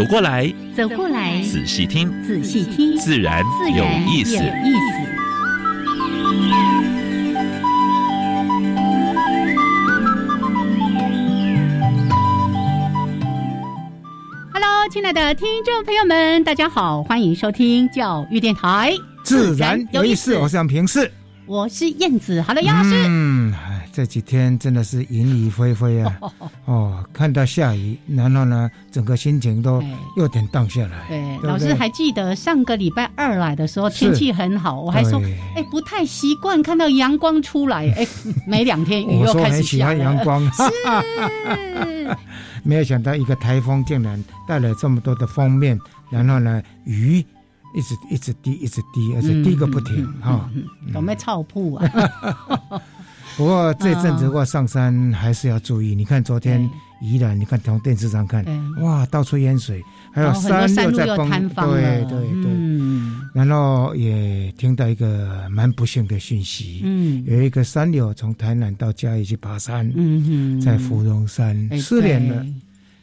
[0.00, 3.44] 走过来，走过来，仔细听，仔细听，自然
[3.76, 4.38] 有意思。
[14.54, 20.34] Hello，亲爱的听众朋友们，大家好，欢迎收听教育电台，自然有意思。
[20.38, 21.12] 我是杨平视，
[21.44, 22.40] 我是燕子。
[22.40, 23.52] 好了，杨老师，嗯，
[23.92, 26.18] 这几天真的是云雨霏霏啊，
[26.64, 29.82] 哦，看到下雨，然后呢，整个心情都
[30.16, 31.08] 有点荡下来。
[31.08, 35.20] 对，老师还记得上个礼拜二来的时候，天气很好，我还说，
[35.56, 38.06] 哎，不太习惯看到阳光出来，哎，
[38.46, 40.62] 没两天雨又开始下阳光， 是。
[42.62, 45.78] 没有想到一个台风竟然带来这么多的封面，
[46.10, 47.24] 然后呢，雨
[47.74, 50.48] 一直一直滴，一直滴，而且滴个不停哈。
[50.92, 51.90] 有没有操铺啊？
[53.36, 55.94] 不过这阵子话上山还是要注意。
[55.94, 56.68] 你看昨天
[57.00, 58.44] 宜兰，你看从电视上看，
[58.80, 62.50] 哇，到处淹水，还有山又在崩，对对对。
[63.32, 72.44] 然后也听到一个蛮不幸的讯息，嗯，有一个山友从台南到嘉义去爬山，嗯嗯，在芙蓉山失联了。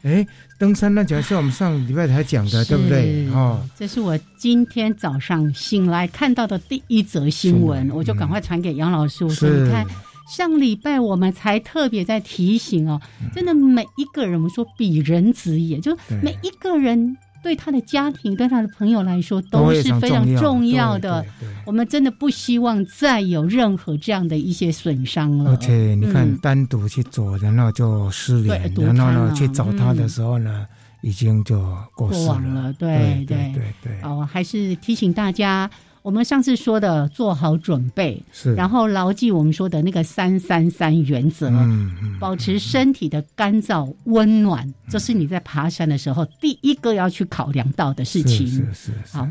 [0.02, 0.24] 哎，
[0.58, 3.28] 登山那讲是我们上礼拜才讲的，对不对？
[3.30, 9.84] 哦，这是我今天早上醒来看到的第一则新闻，我就赶快传给杨老师，我说你看，
[10.28, 13.00] 上礼拜我们才特别在提醒哦，
[13.34, 17.16] 真的每一个人，我们说比人子也，就每一个人。
[17.40, 21.24] 对他的家庭，对他的朋友来说，都是非常重要的。
[21.64, 25.52] 我们真的不希望再有任何这样的一些损伤了。
[25.52, 30.66] 而且你看，单独去走，然后就失联，然后呢去找他的时候呢，
[31.00, 32.74] 已经就过世了。
[32.76, 34.00] 对对对对。
[34.02, 35.70] 哦，还是提醒大家。
[36.08, 48.46] 我们上次说的做好准备，是，然后牢记我们说的那个三三三原则，嗯嗯，保持身体的干燥温暖，这是你在爬山的时候第一个要去考量到的事情。
[48.46, 49.28] 是是好，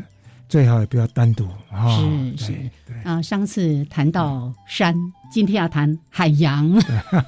[0.48, 1.98] 最好也不要单独啊。
[2.36, 2.54] 是是
[3.02, 4.94] 啊，上次谈到山，
[5.32, 6.80] 今天要谈海洋，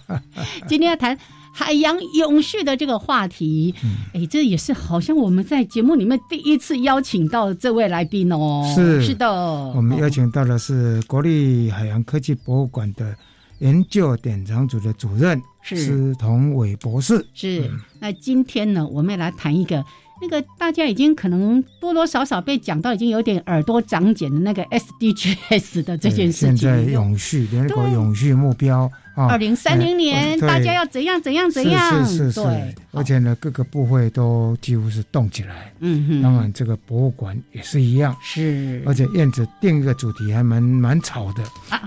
[0.68, 1.18] 今天要谈。
[1.52, 3.74] 海洋永续的这个话题，
[4.14, 8.64] 哎，这也是好像我们在节目里面第一次邀请到这位来宾哦。
[8.74, 9.28] 是是的，
[9.74, 13.14] 我们邀请到的是国立海洋科技博物馆的
[13.58, 17.24] 研究典藏组的主任施同伟博士。
[17.34, 19.84] 是，那今天呢，我们来谈一个
[20.22, 26.56] 那个大家已经可能多多少少被讲到已经有点耳朵长茧的那个 SDGs 的这件事情。
[26.56, 28.90] 现在永续联合国永续目标。
[29.28, 32.06] 二零三零年，大家要怎样怎样怎样？
[32.06, 35.72] 是是是，对，而且呢，各个部会都几乎是动起来。
[35.80, 38.14] 嗯哼，当然这个博物馆也是一样。
[38.22, 41.42] 是，而且燕子定一个主题还蛮蛮潮的，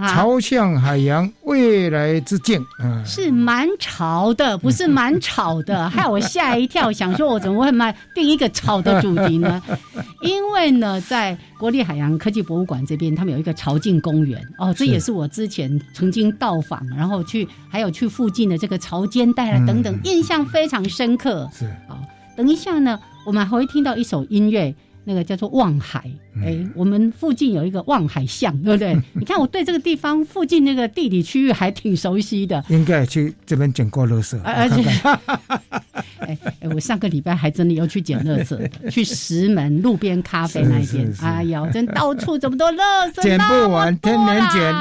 [0.08, 2.64] 朝向海洋未来之境。
[2.80, 9.62] 嗯，是蛮潮的，不是蛮吵的， 害我吓一跳，想说我怎么会买定一个潮的主题呢？
[10.22, 14.42] 因为呢，在国立海洋科技博物馆这边，他们有一个潮境公园。
[14.58, 17.24] 哦，这也是我之前曾经到访，然后。
[17.26, 21.50] 去还有去附近的这个潮间带啊等等，印象非常深刻。
[21.54, 21.98] 是啊，
[22.36, 24.76] 等一下呢，我们还会听到一首音乐，
[25.06, 26.04] 那个叫做《望海》。
[26.42, 28.98] 哎，我们附近有一个望海巷，对不对？
[29.14, 32.64] 你看我对这个地方附近那个地理区域还挺熟悉的。
[32.70, 34.40] 应该去这边捡过垃圾。
[34.44, 34.82] 而且，
[36.20, 38.58] 哎哎，我上个礼拜还真的要去捡垃圾，
[38.90, 41.14] 去石门路边咖啡那一边。
[41.22, 44.74] 哎呀，真到处这么多垃圾，捡不完，天天捡。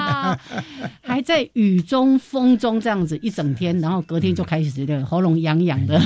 [1.02, 5.98] 还在雨中风中这样子一整天，然后隔天就开始的喉咙痒痒的。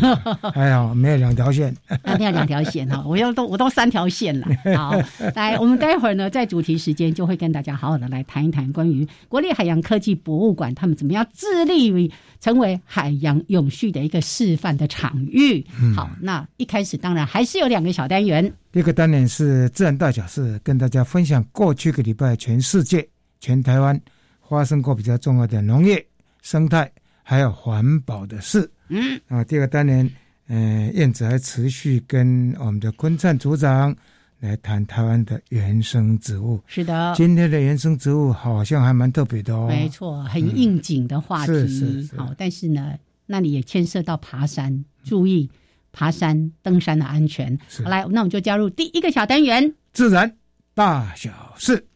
[0.55, 1.73] 哎呀没有两条线，
[2.19, 4.47] 没有两条线哈，我要都我都三条线了。
[4.77, 4.97] 好。
[5.37, 12.11] 来，我们待会儿呢，在主题时间就会跟大家好好的来谈一谈关于国立海洋科技博物馆他们怎么样致力于
[12.41, 15.63] 成为海洋永续的一个示范的场域。
[15.95, 18.51] 好，那一开始当然还是有两个小单元。
[18.73, 23.07] 第一个单元是自然大小事，跟大家分享过去个礼拜全世界、
[23.39, 24.01] 全台湾
[24.49, 26.03] 发生过比较重要的农业、
[26.41, 26.91] 生态
[27.23, 28.67] 还有环保的事。
[28.89, 30.11] 嗯，啊，第二个单元，
[30.49, 33.95] 嗯，燕子还持续跟我们的昆灿组长。
[34.41, 39.67] 来谈台湾的原生植物，是的，今天的原生植物好像还蛮特别的哦。
[39.67, 41.53] 没错，很应景的话题。
[41.53, 42.95] 是是好，但是呢，
[43.25, 45.51] 那里也牵涉到爬山，注意
[45.91, 47.59] 爬山、登山的安全。
[47.83, 50.37] 好，来，那我们就加入第一个小单元——自然
[50.75, 51.87] 大小事。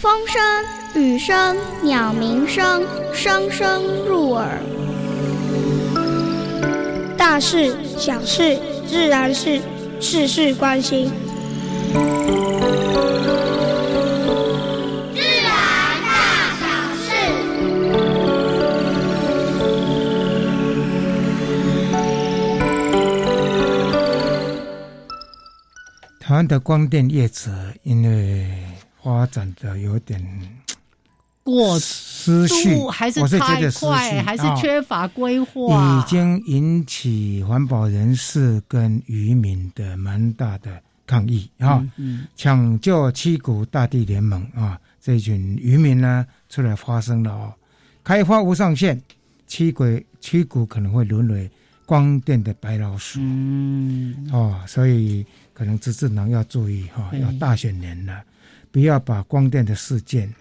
[0.00, 0.40] 风声、
[0.94, 4.62] 雨声、鸟鸣声，声声入耳。
[7.18, 8.56] 大事、小事、
[8.86, 9.60] 自然是，
[10.00, 11.10] 事事关心。
[15.12, 15.50] 自然
[16.06, 16.08] 大
[16.60, 17.08] 小事
[26.20, 27.50] 台湾的光电业者
[27.82, 28.46] 因为
[29.02, 30.22] 发展的有点
[31.48, 41.82] 过失序，还是太快，还是缺乏规划，已经引起环保人士跟渔民的蛮大的抗议啊！
[42.36, 47.54] 抢救七股大地联盟啊，这群渔民呢出来发声了哦，
[48.04, 49.00] 开发无上限，
[49.46, 49.84] 七股
[50.20, 51.50] 七股可能会沦为
[51.86, 54.28] 光电的白老鼠，嗯。
[54.30, 55.24] 哦，所以。
[55.58, 58.22] 可能资智能要注意哈，要大选年了，
[58.70, 60.32] 不要把光电的事件，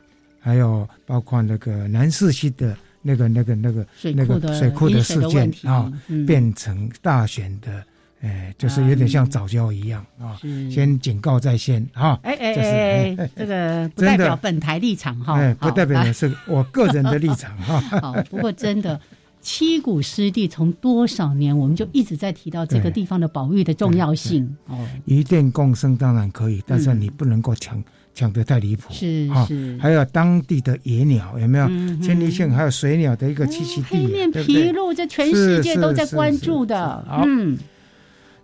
[0.47, 3.85] 还有包括那个南四溪的那个那个那个
[4.15, 5.91] 那个水库的事件啊，
[6.25, 7.83] 变成大选的，
[8.21, 10.39] 哎，就是有点像早教一样啊。
[10.71, 12.17] 先警告在先啊。
[12.23, 17.81] 哎哎哎，这个不代表本台立场哈，不代表的是我个人的立场哈。
[17.99, 18.97] 好，不过真的。
[19.39, 24.57] 七股湿地从多少年，我们就一直在提到这个地方的保育的重要性。
[24.65, 27.81] 哦，一电共生当然可以，但是你不能够抢
[28.17, 28.91] 抢得太离谱。
[28.91, 31.67] 是是，还有当地的野鸟有没有？
[32.01, 37.05] 千里线还有水鸟的一个栖息地，黑面琵鹭，这全世界都在关注的。
[37.23, 37.55] 嗯，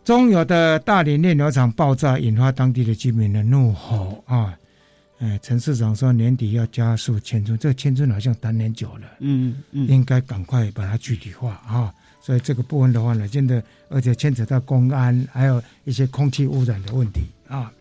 [0.06, 4.56] 中油的大连炼油厂爆炸，引发当地的居民的怒吼啊！
[5.18, 11.92] 哎，陈市长说年底要加速迁村，这个迁村好像谈年久了，嗯嗯，应该赶快把它具体化啊。
[12.22, 17.72] 所以这个部分的话呢，真的而且牵扯到公安，还有一些空气污染的问题啊。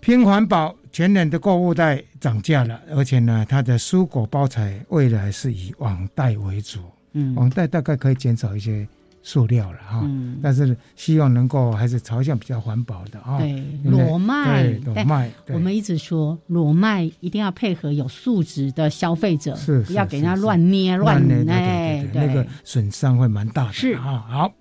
[0.00, 6.80] 拼环保，全年的购物袋涨价了，而且呢，它的蔬果包材未来是以网袋为主，
[7.12, 8.86] 嗯，网袋大概可以减少一些。
[9.20, 10.08] 塑料了哈，
[10.40, 13.36] 但是希望能够还是朝向比较环保的啊。
[13.36, 23.72] 对，裸麦，裸麦，我们一直说裸麦一定要配合有素质的消费者，是不要给人家乱捏乱捏，对那个损伤会蛮大的。
[23.74, 23.92] 是。
[23.94, 24.54] 啊，好，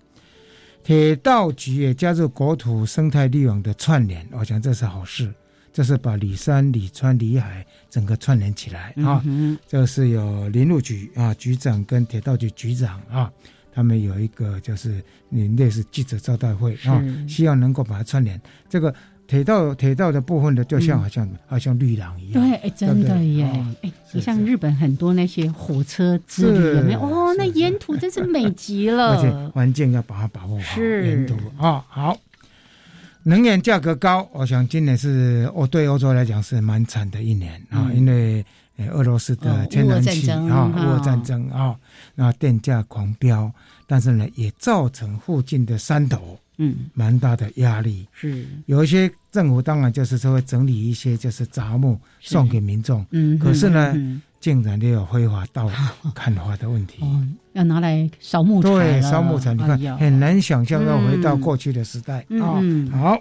[0.88, 5.30] 铁道局也加入国土生态利用的串联，我想这是好事，
[5.74, 9.22] 这是把里山、里川、里海整个串联起来啊。
[9.68, 13.30] 这是有林路局啊局长跟铁道局局长啊。
[13.74, 18.42] 他们有一个就是你类似记者招待会啊，希望能够把它串联。
[18.70, 18.96] 这个
[19.28, 22.50] 铁道铁道的部分的，就像好像好像绿廊一样。
[22.50, 23.46] 对，真的耶！
[23.82, 27.02] 哎，你像日本很多那些火车之旅有没有？
[27.02, 29.18] 哦，那沿途真是美极了。
[29.20, 32.18] 而且环境要把它把握好，是沿途啊好。
[33.24, 38.44] 能源价格高，我想今年是哦，对欧洲来讲是蛮惨的一年啊，因为。
[38.92, 41.76] 俄罗斯的天然气啊，俄乌战争啊，
[42.14, 43.52] 那电价狂飙，
[43.88, 48.08] 但是呢，也造成附近的山头嗯蛮大的压力。
[48.14, 55.70] 是有一些政府当然就是说会整理一些就是杂木送给民众，嗯，可是呢，竟然也有非 法盗
[56.14, 57.04] 砍伐的问题，
[57.54, 58.70] 要拿来烧木材。
[58.70, 62.62] 对，烧木材，你看很难想象要回到过去的时代啊。
[62.92, 63.18] 好。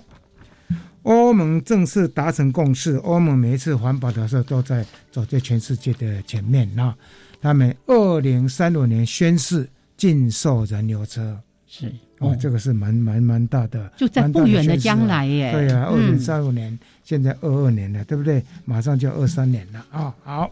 [1.03, 6.97] 欧盟正式达成共识，欧盟每一次环保的时候都在走在全世界的前面啊！
[7.41, 11.39] 他们二零三五年宣誓禁售燃油车，
[11.69, 15.53] 是哦，这个是蛮蛮蛮大的，就在不远的将来耶。
[15.53, 18.43] 对呀，二零三五年，现在二二年了，对不对？
[18.65, 20.15] 马上就二三年了啊！
[20.25, 20.51] 好，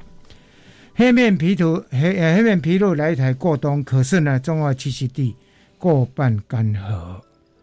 [0.94, 5.34] 黑面皮图黑黑面皮鹭来台过冬，可是呢，中澳栖息地
[5.78, 7.20] 过半干涸。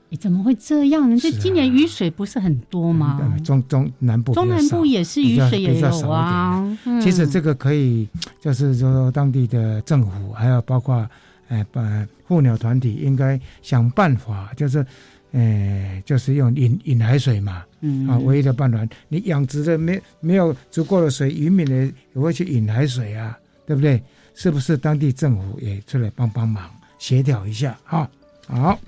[0.10, 1.18] 你怎么会这样呢？
[1.18, 3.34] 这今年雨水不是很多吗？
[3.46, 6.78] 中中南部中南部也是雨水也有啊。
[7.02, 8.06] 其实这个可以，
[8.42, 11.08] 就是说当地的政府还有包括，
[11.52, 14.86] 呃，把护鸟团体应该想办法，就是，
[15.34, 17.66] 哎，就是用引引海水嘛。
[17.82, 18.08] 嗯。
[18.08, 24.02] 啊，唯一的办法，你养殖的没没有足够的水，渔民呢也会去引海水啊，对不对？
[24.34, 28.10] 是不是当地政府也出来帮帮忙，协调一下啊？
[28.48, 28.80] 好。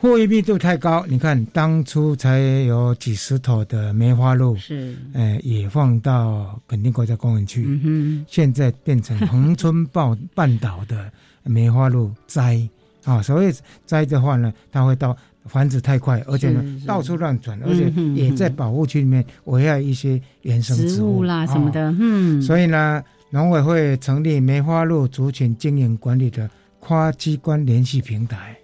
[0.00, 12.66] 货运密度太高，你看当初才有几十头的梅花鹿，是，呃，也放到垦丁国家公园去，嗯现在变成恒春半半岛的梅花鹿灾
[13.04, 13.20] 啊。
[13.20, 13.54] 所谓
[13.84, 15.14] 灾的话呢，它会到
[15.44, 21.94] 繁殖太快，而且呢到处乱转，而且也在保护区里面危害一些原生植物啦什么的。
[22.00, 28.56] 嗯，所以呢，农委会成立梅花鹿族群经营管理的跨机关联系平台，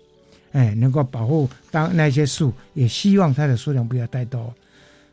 [0.57, 4.51] 哎，能够保护当那些树，也希望它的数量不要太多，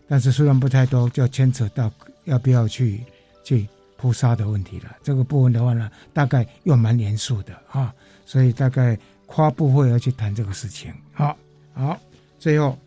[0.08, 1.92] 但是数量不太多，就牵扯到
[2.24, 3.04] 要不要去
[3.44, 4.96] 去扑杀的问题了。
[5.04, 7.94] 这个部分的话呢，大概又蛮严肃的啊，
[8.26, 10.94] 所以大概跨部会要去谈这个事情。
[11.12, 11.38] 好。
[11.76, 12.00] 好，
[12.38, 12.78] 最后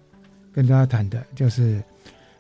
[0.53, 1.83] 跟大家谈的就是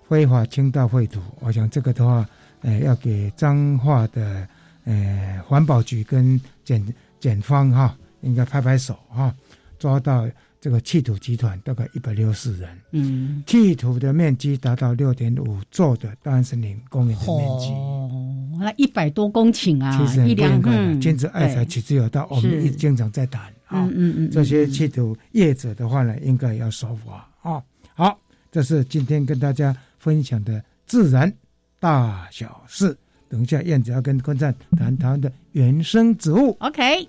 [0.08, 1.20] 非法倾倒废土。
[1.40, 2.24] 我想这个的话，
[2.60, 4.46] 呃，要给彰化的
[4.84, 6.80] 呃环保局跟检
[7.18, 9.34] 检方哈，应该拍拍手哈，
[9.78, 10.28] 抓到
[10.60, 12.68] 这个弃土集团大概一百六十人。
[12.92, 17.70] 嗯，弃土的面积达到六点五座的大安森林公园的面积。
[17.70, 22.26] 哦，那一百多公顷啊，其实一两嗯，坚持爱才取之有道。
[22.30, 23.52] 我们一经常在谈。
[23.70, 27.60] 嗯嗯嗯，这些弃土业者的话呢，应该要守法啊。
[27.94, 28.16] 好，
[28.52, 31.32] 这是今天跟大家分享的自然
[31.80, 32.96] 大小事。
[33.28, 36.56] 等一下，燕子要跟坤灿谈谈的原生植物。
[36.60, 37.08] OK。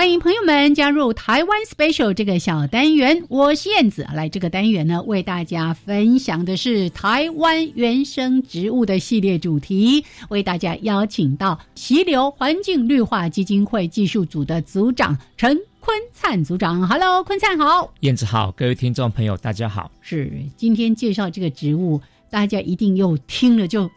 [0.00, 4.06] 欢迎朋友们加入台湾 Special 这个小单元，我是燕子。
[4.14, 16.88] 来这个单元呢，为大家分享的是台湾原生植物的系列主题，为大家邀请到溪流环境绿化基金会技术组的组长陈坤灿组长。
[16.88, 19.90] Hello，坤灿好，燕子好，各位听众朋友大家好。
[20.00, 23.90] 是今天介绍这个植物，大家一定又听了就。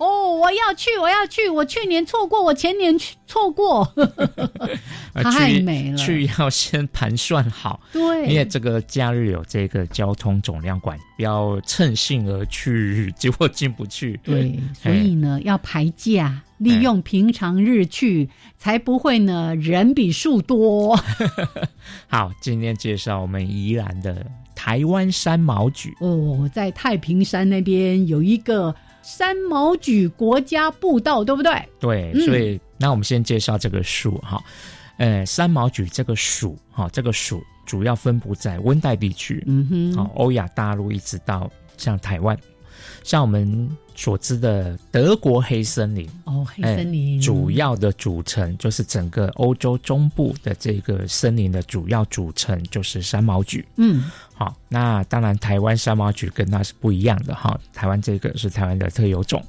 [0.00, 1.46] 哦，我要去，我要去！
[1.46, 3.86] 我去年错过，我前年去错过，
[5.12, 5.98] 太美了。
[5.98, 14.18] 去要先盘算好，对，因为这个假日有这个交通总量管，不要趁兴而去，结果进不去。
[14.24, 18.26] 对，所以呢，要排假，利用平常日去，
[18.56, 20.98] 才不会呢人比树多。
[22.08, 25.92] 好，今天介绍我们宜兰的台湾山毛榉。
[26.00, 28.74] 哦，在太平山那边有一个。
[29.16, 31.52] 山毛榉国家步道，对不对？
[31.80, 34.42] 对，所以那我们先介绍这个树哈，
[34.98, 42.38] 呃，三毛榉这个属哈，这个属主要分布在温带地区，嗯哼，好，欧亚大陆一直到像台湾，
[43.02, 43.68] 像我们
[44.00, 54.10] 所知的德国黑森林哦，黑森林主要的组成就是整个欧洲中部的这个森林的主要组成就是山毛榉，嗯。
[54.32, 57.60] 好，那当然，台湾山毛榉跟它是不一样的哈。
[57.74, 59.44] 台湾这个是台湾的特有种，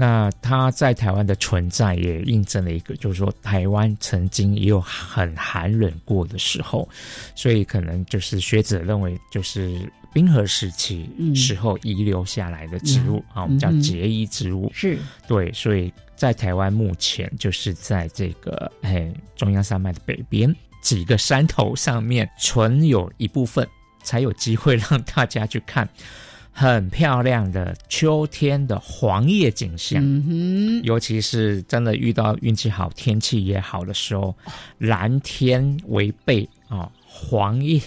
[0.00, 6.88] 那它在台湾的存在也印证了一个，就是说台湾曾经也有很寒冷过的时候，
[7.34, 9.78] 所以可能就是学者认为，就是
[10.10, 14.70] 冰河时期时候遗留下来的植物啊，我们叫节衣植物。
[14.74, 14.96] 是
[15.28, 23.68] 对，所以在台湾目前就是在这个哎中央山脉的北边几个山头上面存有一部分。
[24.02, 25.86] 才有机会让大家去看
[26.60, 29.98] 很漂亮的秋天的黄叶景象，
[30.82, 34.36] 尤其是真的遇到运气好、天气也好的时候，
[34.76, 37.80] 蓝天为背啊，黄叶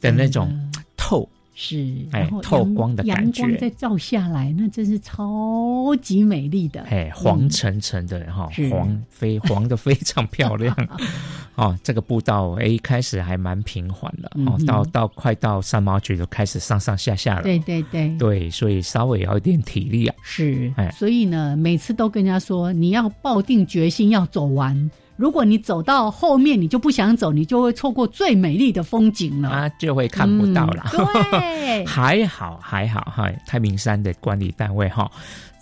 [0.00, 0.52] 的那种
[0.96, 1.28] 透。
[1.64, 6.82] 是，哎，透光的感觉，阳光再照下来，那真是超级美丽的。
[6.90, 10.76] 哎，黄沉沉的哈，黄非黄的非常漂亮。
[11.54, 17.42] 哦，这个步道哎，一开始还蛮平缓的哦，到到快到三毛榉就开始上上下下了。
[17.42, 20.16] 对对对，对，所以稍微要一点体力啊。
[20.24, 24.90] 是，哎，所以呢，每次都跟人家说，你要抱定决心要走完。
[25.16, 30.84] 如果你走到后面，你就不想走，你就会错过最美丽的风景了，啊，就会看不到了。
[31.30, 35.10] 对， 还好还好哈，太平山的管理单位哈，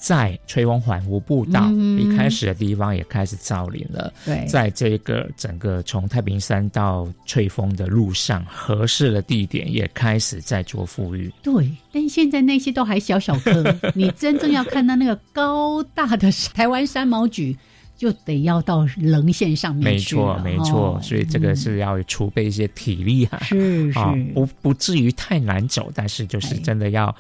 [0.00, 4.12] 在吹风环湖步道一开始的地方也开始造林了。
[4.24, 11.30] 对，在这个整个从太平山到吹风的路上，合适的地点也开始在做富裕。
[11.42, 13.62] 对，但现在那些都还小小棵，
[13.94, 17.54] 你真正要看到那个高大的 台湾山毛榉。
[18.00, 23.98] 就得要到棱线上面去，没错，没错，所以这个是要储备一些体力啊，是 是，
[24.32, 27.14] 不不至于太难走，但是就是真的要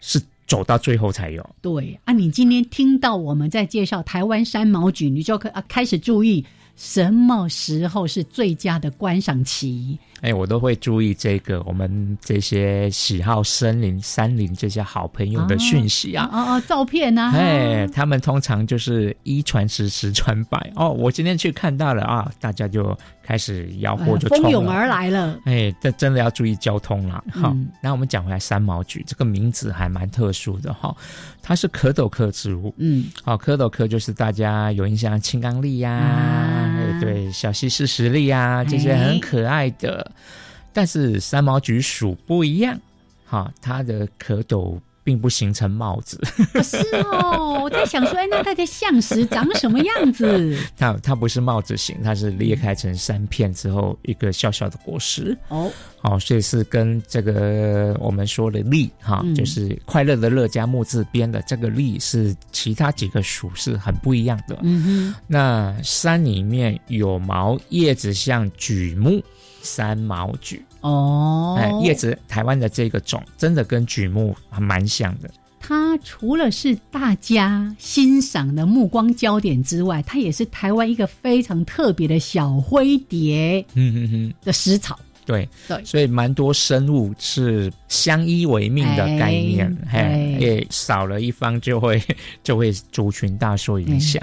[0.00, 1.46] 是走到最后才有。
[1.60, 6.42] 对啊，你今天听到我们在介绍台湾山毛榉，你就可啊开始注意。
[6.78, 9.98] 什么时候是最佳的观赏期？
[10.22, 20.72] 哎，我都会注意这个，我们这些喜好森林、山林这些好朋友的讯息啊，哦哦，照片啊，哎，他们通常就是一传十，十传百。
[20.74, 25.38] 哦，我今天去看到了啊，大家就开始吆喝，就蜂拥而来了。
[25.44, 27.22] 哎，这真的要注意交通了。
[27.30, 30.96] 好，那我们讲回来，三毛菊这个名字还蛮特殊的哈，
[31.42, 32.74] 它是蝌蚪科植物。
[32.78, 36.62] 嗯，好，蝌蚪科就是大家有印象，青冈栎呀。
[37.00, 40.05] 对，小西施实力啊，这些很可爱的，
[40.72, 42.78] 但是三毛菊属不一样，
[43.24, 46.20] 哈，它的蝌蚪并不形成帽子。
[46.62, 50.58] 是哦，我在想说，哎，那它的象石长什么样子？
[50.76, 55.36] 它它不是帽子形，它是裂开成三片之后一个小小的果实。
[55.48, 55.70] 哦，
[56.02, 64.58] 好，所以是跟这个我们说的栗哈，就是快乐的乐加木字边的这个栗是其他几个属是很不一样的。
[64.62, 69.22] 嗯哼，那山里面有毛，叶子像榉木，
[69.66, 70.60] 三毛榉。
[70.80, 75.28] 哦，哎，叶子台湾的这个种真的跟榉木还蛮像的。
[75.58, 84.96] 它除了是大家欣赏的目光焦点之外，它也是台湾一个非常特别的小灰蝶，嗯哼哼的食草。
[85.24, 92.00] 对对，所以蛮多生物是相依为命的概念，嘿，也少了一方就会
[92.44, 94.22] 就会族群大受影响。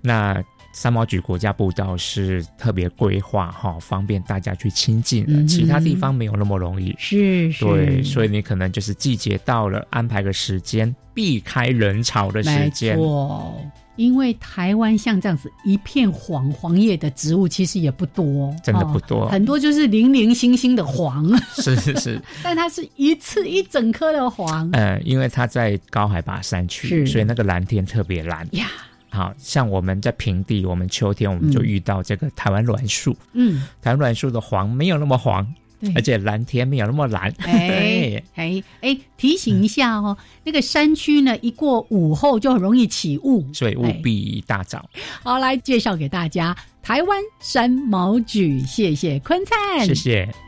[0.00, 0.40] 那。
[0.76, 6.94] 三毛榉国家步道是特别规划哈，方便大家去亲近的，其他地方没有那么容易。
[6.98, 12.94] 是，对，所以你可能就是季节到了，安排个时间，避开人潮的时间。
[12.94, 13.58] 没错，
[13.96, 21.26] 因为台湾像这样子一片黄黄叶的植物，其实也不多，真的不多，很多就是零零星星的黄。
[21.54, 24.68] 是是是， 但它是一次一整颗的黄。
[24.72, 28.66] 呃，因为它在高海拔山区，所以那个蓝天特别蓝呀。
[29.10, 33.16] 好像我们在平地，我们秋天我们就遇到这个台湾栾树。
[33.32, 35.46] 嗯，台湾栾树的黄没有那么黄，
[35.94, 37.32] 而且蓝天没有那么蓝。
[37.38, 44.88] 哎哎哎，提醒一下哦，那个山区呢，一过午后就很容易起雾，所以务必大早。
[45.22, 50.45] 好，来介绍给大家台湾山毛榉，谢谢坤灿，谢谢。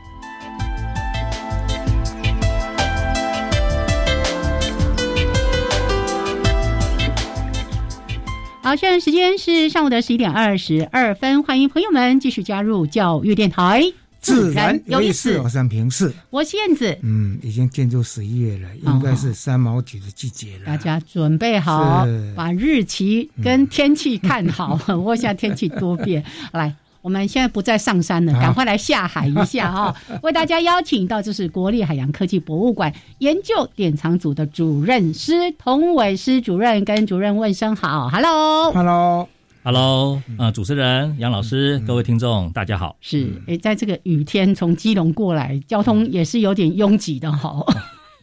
[8.69, 13.81] 好，现在时间是上午的十一点二十二分，欢迎朋友们继续加入教育电台，
[14.21, 15.39] 自然有意思。
[15.39, 16.95] 我是平视，我是燕子。
[17.01, 20.65] 嗯，已经进入十一月了，应该是三毛几的季节了。
[20.67, 22.05] 大家准备好，
[22.35, 24.79] 把日期跟天气看好。
[25.03, 26.75] 我想天气多变，来。
[27.01, 29.95] 我们现在不再上山了，赶快来下海一下 哈！
[30.21, 42.97] 为大家邀请到，就是国立海洋科技博物馆研究典藏组的主任施同伟施主任，跟主任问声好，Hello，Hello，Hello，呃，主持人杨老师，各位听众，大家好。
[42.99, 47.65] 是，哎，在这个雨天从基隆过来，交通也是有点拥挤的哈。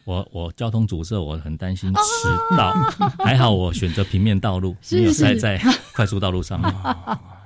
[0.05, 2.73] 我我交通阻塞，我很担心迟到，
[3.25, 5.59] 还好我选择平面道路，没有塞在
[5.95, 6.61] 快速道路上。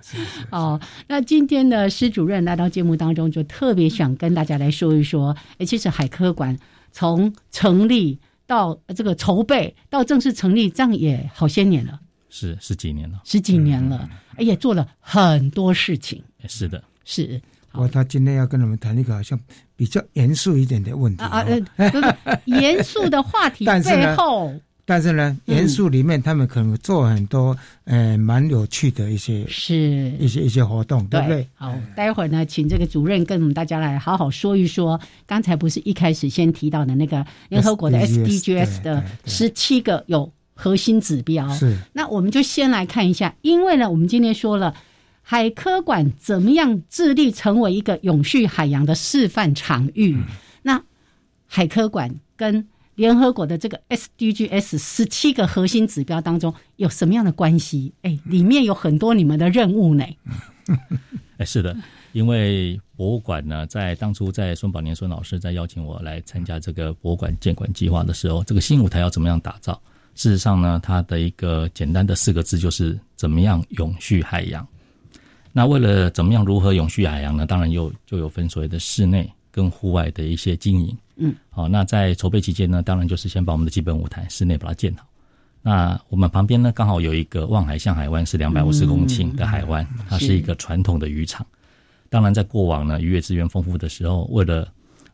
[0.50, 5.36] 哦，那今天呢施主任来到节目当中，就特别想跟大家来说一说。
[5.58, 6.58] 哎，其实海科馆
[6.92, 16.22] 从成立到这个筹备到正式成立，这样也好些年了，是十几年了，十几年了，哎，也做了很多事情。
[16.48, 17.42] 是的，是。
[17.74, 19.40] 我他今天要跟我们谈一个好像
[19.78, 21.46] 比较严肃一点的问题啊，
[22.44, 24.54] 严肃的话题 背后。
[24.92, 29.74] 但是呢，元素里面他们可能做很多，呃，蛮有趣的一些，是
[30.20, 31.48] 一些一些活动，对不对？
[31.56, 35.00] 好，待会儿呢，请这个主任跟我们大家来好好说一说。
[35.26, 41.78] 刚才不是一开始先提到的那个联合国的 SDGs 的十七个有核心指标，是。
[41.94, 44.76] 那我们就先来看一下，因为呢，我们今天说了
[45.22, 50.18] 海科馆怎么样致力成为一个永续海洋的示范场域。
[50.64, 50.84] 那
[51.48, 52.68] 海科馆跟
[53.02, 57.92] 联合国的这个 SDGs 十七个核心指标当中有什么样的关系？
[58.04, 60.06] 哎，里面有很多你们的任务呢。
[61.38, 61.76] 哎，是的，
[62.12, 69.82] 因为博物馆呢，在当初在孙宝年孙老师在邀请我来参加这个博物馆建馆计划的时候，这个新舞台要怎么样打造？
[70.14, 74.66] 事实上呢，它的一个简单的四个字就是怎么样永续海洋。
[75.52, 77.48] 那为了怎么样如何永续海洋呢？
[77.48, 80.96] 当然又就有分所谓的室内跟户外的一些经营。
[81.22, 85.06] 嗯，好，那在筹备期间呢，当然就是先把我们的基本舞台室内把它建好。
[85.62, 91.46] 那我们旁边呢，刚好有一个望海向海湾，是两百五十公顷的海湾，它是一个传统的渔场。
[92.10, 94.68] 当然，在过往呢，渔业资源丰富的时候，为了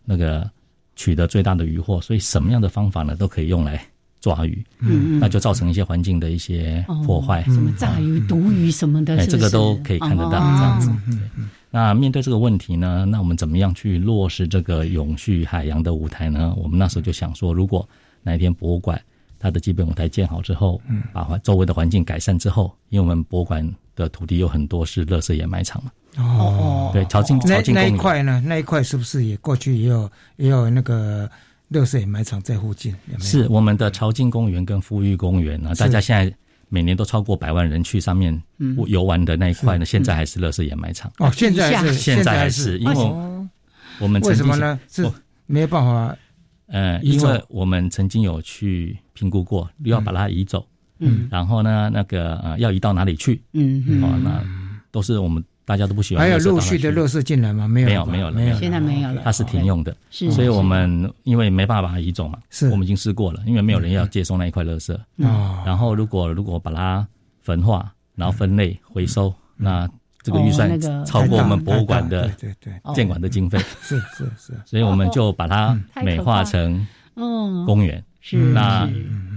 [0.06, 0.50] 那个
[0.96, 3.86] 取得最大的渔获，所以什么样的方法呢，都可以用来。
[4.20, 10.91] 抓鱼，嗯，那就造成一些环境的一些破坏，什么炸鱼、毒鱼什么的，哎，这个都可以看得到这样子。
[11.78, 16.52] 那面对这个问题呢，那我们怎么样去落实这个永续海洋的舞台呢？
[16.58, 17.88] 我们那时候就想说，如果
[18.24, 19.00] 哪一天博物馆
[19.38, 23.63] 它的基本舞台建好之后，嗯，把环周围的环境改善之后，因为我们博物馆
[23.96, 31.30] 的土地有很多是垃圾掩埋场嘛哦，对，朝金朝金那一块呢，那一块是不是也过去也有也有那个？
[31.70, 36.34] 乐色掩埋场在附近，是我们的朝金公园跟富裕公园啊，大家现在
[36.70, 38.42] 每年都超过百万人去上面
[38.88, 41.32] 游玩的那一块呢，现在还是乐色掩埋场哦。
[41.32, 42.96] 现在是现在还是，因为
[44.00, 44.80] 我们为什么呢？
[44.90, 45.10] 是
[45.46, 46.16] 没有办法，
[46.68, 50.68] 呃，因为我们曾经有去评估过，要把它移走，
[51.00, 53.42] 嗯，然后呢，那个呃，要移到哪里去？
[53.54, 54.44] 嗯嗯，哦，那
[54.92, 55.44] 都是我们。
[55.68, 56.26] 大家都不喜欢。
[56.26, 57.68] 还有陆续的乐色进来吗？
[57.68, 58.58] 没有，没有，没有了，没有。
[58.58, 59.22] 现在没有了。
[59.26, 60.32] 它是停用的，是。
[60.32, 64.98] 所以我们因为没办法把它移走嘛，是我们已经试过了，因为没有人要接收那一块乐色。
[65.22, 65.62] 啊。
[65.66, 67.06] 然后如果如果把它
[67.42, 69.86] 焚化，然后分类回收，那
[70.24, 73.60] 这个预算超过我们博物馆的对对建馆的经费。
[73.82, 74.54] 是是是。
[74.66, 78.02] 所以我们就把它美化成嗯公园。
[78.22, 78.38] 是。
[78.38, 78.90] 那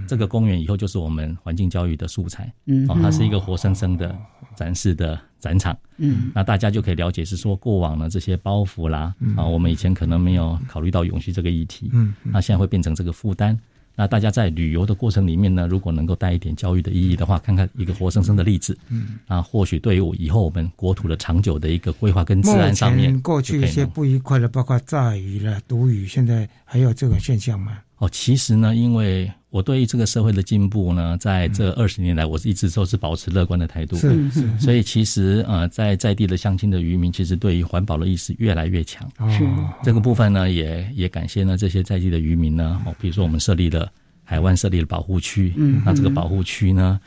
[0.07, 2.49] 这个公园以后就是我们环境教育的素材。
[2.67, 2.85] 嗯。
[2.87, 4.17] 哦，它是一个活生生的
[4.55, 5.19] 展示的。
[5.41, 13.59] 展场，嗯，那大家就可以了解是说过往呢这些包袱啦，啊，我们以前可能没有考虑到永续这个议题，嗯，那现在会变成这个负担。
[13.93, 27.79] 那大家在旅游的过程里面呢，如果能够带一点教育的意义的话，看看一个活生生的例子，嗯，啊，或许对于以后我们国土的长久的一个规划跟自然上面，过去一些不愉快的，包括炸鱼了、毒鱼，现在还有这个现象吗？
[27.97, 33.97] 哦，其实呢，因为我对于这个社会的进步呢，在这二十年来，我是一直都是保持乐观的态度。
[33.97, 34.57] 是是。
[34.57, 39.05] 所以其实呃，在在地的乡亲的渔民，其实对于环保的意识越来越强。
[39.29, 39.45] 是。
[39.83, 43.91] 这个部分呢，也也感谢呢这些在地的渔民呢，哦，比如说我们设立了
[44.23, 46.97] 海湾设立了保护区，嗯，那这个保护区呢，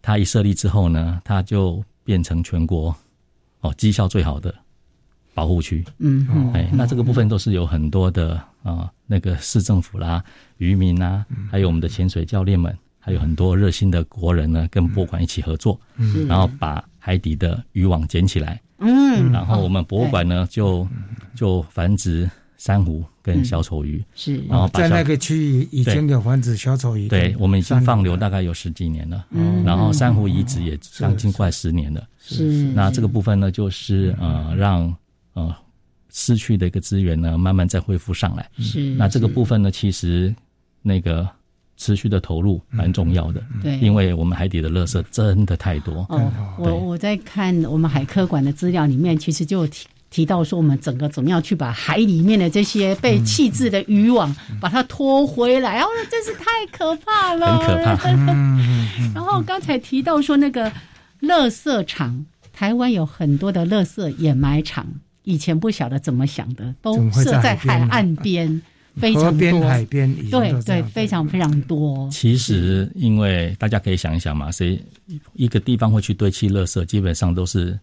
[0.00, 2.96] 它一设立之后呢，它就变成全国
[3.60, 4.54] 哦绩效最好的
[5.34, 5.84] 保护区。
[5.98, 6.50] 嗯嗯。
[6.54, 8.90] 哎，那这个部分都是有很多的啊。
[9.12, 10.22] 那个市政府啦、
[10.58, 15.80] 渔民啊，还有我们的潜水教练们，还有很多热心的国人呢，跟博物馆一起合作，
[16.28, 20.86] 然后把海底的渔网捡起来，嗯，然后我们博物馆呢就
[21.34, 32.44] 就繁殖珊瑚跟小丑鱼，是，然后在那个区域已经有繁殖小丑鱼，对，我们已经放流大概有十几年了，嗯，然后珊瑚移植也将近快十年了，是，
[32.74, 34.94] 那这个部分呢，就是呃让
[35.32, 35.52] 呃。
[36.12, 38.48] 失去的一个资源呢，慢慢再恢复上来。
[38.58, 40.34] 是，那这个部分呢，其实
[40.82, 41.28] 那个
[41.76, 43.42] 持续的投入蛮重要的。
[43.62, 46.06] 对，因为我们海底的垃圾真的太多。
[46.08, 58.32] 哦，我我在看我们海科馆的资料里面，其实就提提到说，我们整个怎么样去把海里面的这些被弃置的渔网把它拖回来，哦，真是太可怕了，很可怕。
[59.14, 60.70] 然后刚才提到说那个
[61.22, 64.86] 垃圾场，台湾有很多的垃圾掩埋场。
[65.24, 68.60] 以前不晓得怎么想的，都设在海岸边，
[68.96, 69.60] 非常多。
[69.68, 72.08] 海边，对对，非常非常多。
[72.10, 74.80] 其实，因为大家可以想一想嘛，谁
[75.34, 77.78] 一个地方会去堆砌垃圾，基本上都是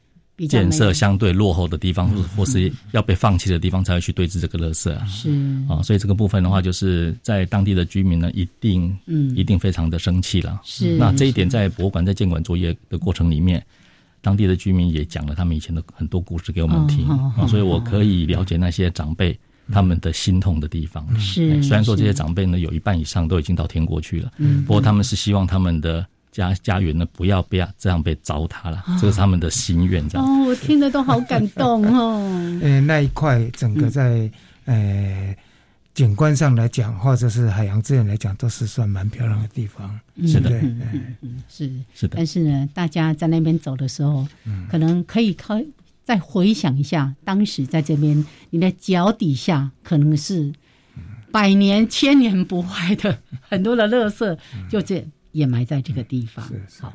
[0.50, 5.06] 建设相对落后的地方，或或是要被放弃的地方，才会去堆置这个垃圾啊。
[5.06, 5.30] 是
[5.70, 10.60] 啊，所以这个部分的话，就是在当地的居民呢，一定嗯，一定非常的生气了。
[10.64, 13.64] 是那这一点，在博物馆在监管作业的过程里面。
[14.28, 19.40] 当地的居民也讲了他们以前的很多故事给我们听啊，所以我可以了解那些长辈
[19.72, 21.08] 他们的心痛的地方。
[21.18, 30.06] 是，虽然说这些长辈呢有一半以上都已经到天国去了，嗯，不过他们是希望他们的家家园呢不要不要这样被糟蹋了，这是他们的心愿。
[30.10, 32.60] 这样哦，我听得都好感动哦。
[32.62, 34.30] 呃， 那一块整个在
[34.66, 35.34] 呃。
[35.98, 40.52] 景观上来讲，或者是海洋资源来讲，都是算蛮漂亮的地方，是的，
[41.22, 42.18] 嗯，是是的。
[42.18, 44.28] 但是呢，大家在那边走的时候，
[44.70, 45.60] 可能可以靠
[46.04, 50.54] 再回想一下，当时在这边，你的脚底下可能是
[51.32, 54.38] 百年、千年不坏的很多的垃圾，
[54.70, 56.48] 就这掩埋在这个地方。
[56.80, 56.94] 好，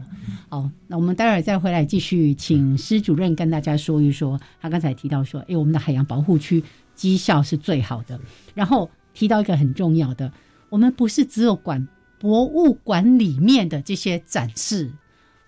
[0.48, 4.40] 好，那我们待会儿再回来继续，请施主任跟大家说一说。
[4.60, 6.62] 他刚才提到说，哎，我们的海洋保护区。
[6.94, 8.18] 绩效是最好的。
[8.54, 10.32] 然后提到一个很重要的，
[10.68, 11.86] 我们不是只有管
[12.18, 14.90] 博物馆里面的这些展示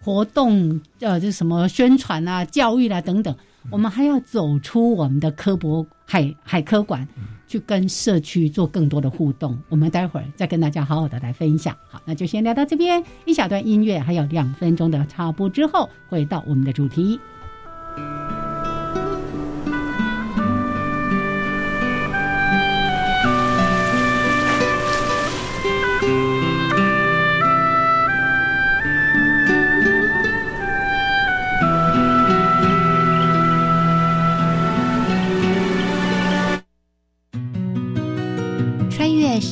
[0.02, 3.34] 活动，呃，就是什么宣传啊、教育啦等等，
[3.70, 7.08] 我们还要走出我们的科博海海科馆，
[7.46, 9.58] 去跟社区做更多的互动。
[9.70, 11.74] 我们待会儿再跟大家好好的来分享。
[11.88, 17.18] 好，那就先聊到这边，一小段音乐，还有两分钟的插播之后，回到我们的主题。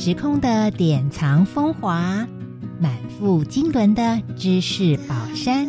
[0.05, 2.27] 时空的典藏风华，
[2.77, 5.65] 满腹经纶的知识宝山。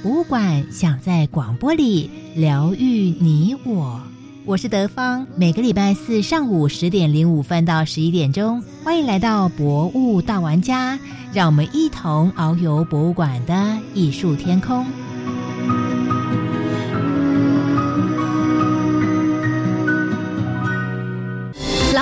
[0.00, 4.00] 博物馆想在广播里疗愈你我。
[4.44, 10.96] 我是德芳，每个礼拜四上午十点零五分到十一点钟，欢迎来到博物大玩家，
[11.32, 14.86] 让我们一同遨游博物馆的艺术天空。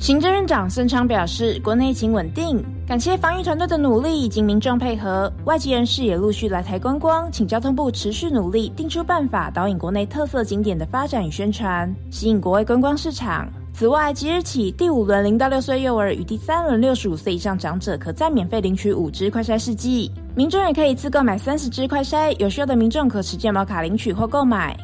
[0.00, 13.46] 行政院长孙昌表示，国内疫情稳定，感谢防疫团队的努力以及民众配合，外籍人士也陆续来台观光，请交通部持续努力，定出办法导引国内特色景点的发展与宣传，吸引国外观光市场。
[13.74, 24.74] 此外，即日起，第五轮零到六岁幼儿与第三轮六十五岁以上长者可再免费领取五支快筛试剂，民众也可以自购买三十支快筛，有需要的民众可持健保卡领取或购买。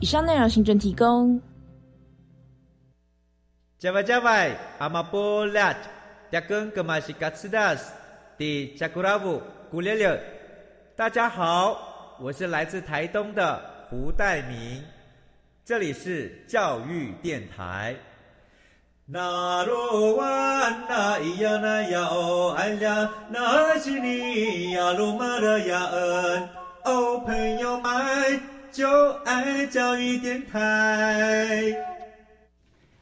[0.00, 1.38] 以上内容，行政提供。
[3.84, 5.76] 加外加外，阿玛波拉，
[6.32, 7.92] 扎根格玛西卡斯达斯，
[8.38, 10.18] 的加古拉布古列列。
[10.96, 14.82] 大家好，我是来自台东的胡代明，
[15.66, 17.94] 这里是教育电台。
[19.04, 20.26] 那罗哇
[20.88, 26.48] 那咿呀那呀哦哎呀，那是你呀鲁玛的呀恩
[26.84, 28.40] 哦，朋友们
[28.72, 31.93] 就爱教育电台。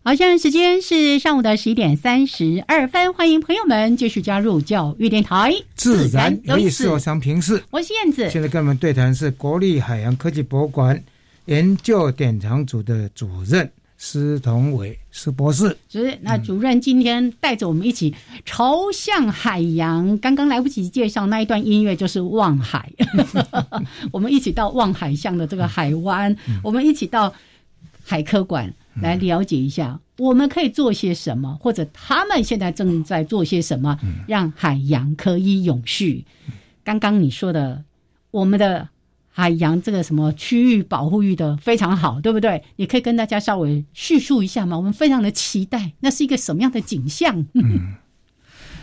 [0.05, 8.29] 好，现在时间是上午的十一点三十二分，欢迎朋友们继续加入教育电台，自然有意思，我想平视，我是燕子。
[8.29, 11.01] 现在跟我们对谈是国立海洋科技博物馆
[11.45, 15.79] 研究典藏组的主任施同伟施博士。
[15.89, 18.13] 是，那主任今天带着我们一起
[18.45, 20.19] 朝向海洋。
[20.19, 22.91] 刚刚来不及介绍那一段音乐，就是《望海》，
[24.11, 27.33] 我们一起到望海巷的这个海湾，我们一起到
[28.05, 28.75] 海科馆。
[29.01, 36.27] 来了解一下，我们可以做些什么，或者他们现在正在做些什么，让海洋可以永续。
[36.85, 37.85] 刚刚你说的，
[38.31, 38.91] 我们的
[39.31, 42.63] 海洋这个什么区域保护域的非常好，对不对？
[42.77, 44.77] 你可以跟大家稍微叙述一下吗？
[44.77, 47.47] 我们非常的期待，那是一个什么样的景象？
[47.55, 47.95] 嗯，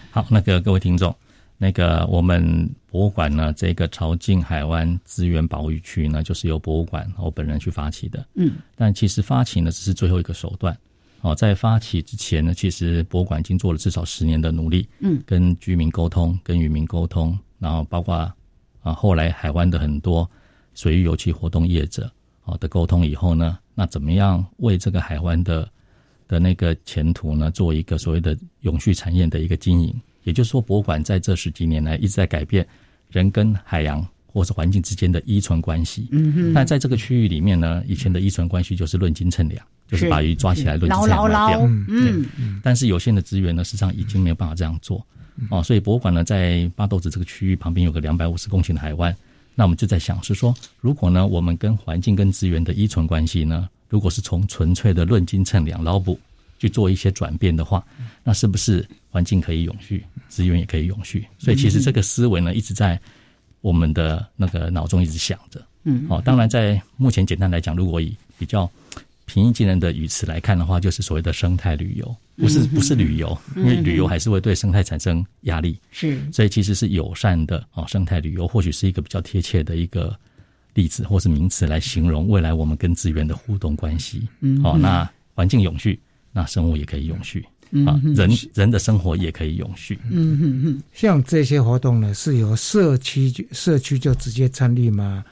[0.10, 1.16] 好，那个各位听众。
[1.62, 8.26] 那个我们博物馆呢，这个朝境海湾资源保育区呢，就是由博物馆我本人去发起的。
[8.36, 10.76] 嗯，但其实发起呢只是最后一个手段。
[11.20, 14.88] 哦，在发起之前呢，其实博物馆已经做了至少十年的努力。
[15.00, 18.16] 嗯，跟居民沟通，跟渔民沟通，然后包括
[18.82, 20.28] 啊后来海湾的很多
[20.76, 22.10] 水域油气活动业者
[22.46, 25.70] 哦的沟通以后呢，那怎么样为这个海湾的
[26.26, 29.94] 的那个前途呢，做一个所谓的永续产业的一个经营？
[30.30, 32.66] 也就是说，博物馆在这十几年来一直在改变
[33.10, 36.08] 人跟海洋或是环境之间的依存关系。
[36.12, 36.54] 嗯哼。
[36.54, 41.62] 那在这个区域里面呢，以前的依存关系就是论斤称量，就是把鱼抓起来论斤称量卖掉。
[41.66, 42.62] 嗯嗯。
[42.64, 45.04] 但是有限的资源呢，实际上已经没有办法这样做。
[45.50, 49.16] 哦，所以博物馆呢，在巴豆子这个区域旁边有个两百五十公顷的海湾。
[49.56, 56.20] 那我们就在想，是说，如果呢，我们跟环境跟资源的依存关系呢，如果是从纯粹的论斤称两捞捕
[56.60, 57.84] 去做一些转变的话，
[58.24, 58.88] 那是不是？
[59.12, 63.02] 环境可以永续，资源也可以永续，所以其实这个思维呢，一直在
[63.62, 65.60] 我们的那个脑中一直想着。
[65.84, 68.70] 嗯，哦，当然在目前简单来讲，如果以比较
[69.26, 75.76] 平易近人的语词来看的话，就是所谓的生态旅游，不是不是旅游，因为旅游还是会对生态产生压力。
[75.90, 80.16] 是，所以其实是友善的哦，生态旅游或许是一个比较贴切的一个
[80.76, 84.28] 例子或是名词来形容未来我们跟资源的互动关系。
[84.42, 86.00] 嗯，哦，那环境永续，
[86.32, 87.46] 那生物也可以永续。
[87.86, 90.00] 啊，人人的生活也可以永续。
[90.10, 95.24] 嗯嗯嗯，像这些活动呢，是由社区社区就直接参与吗？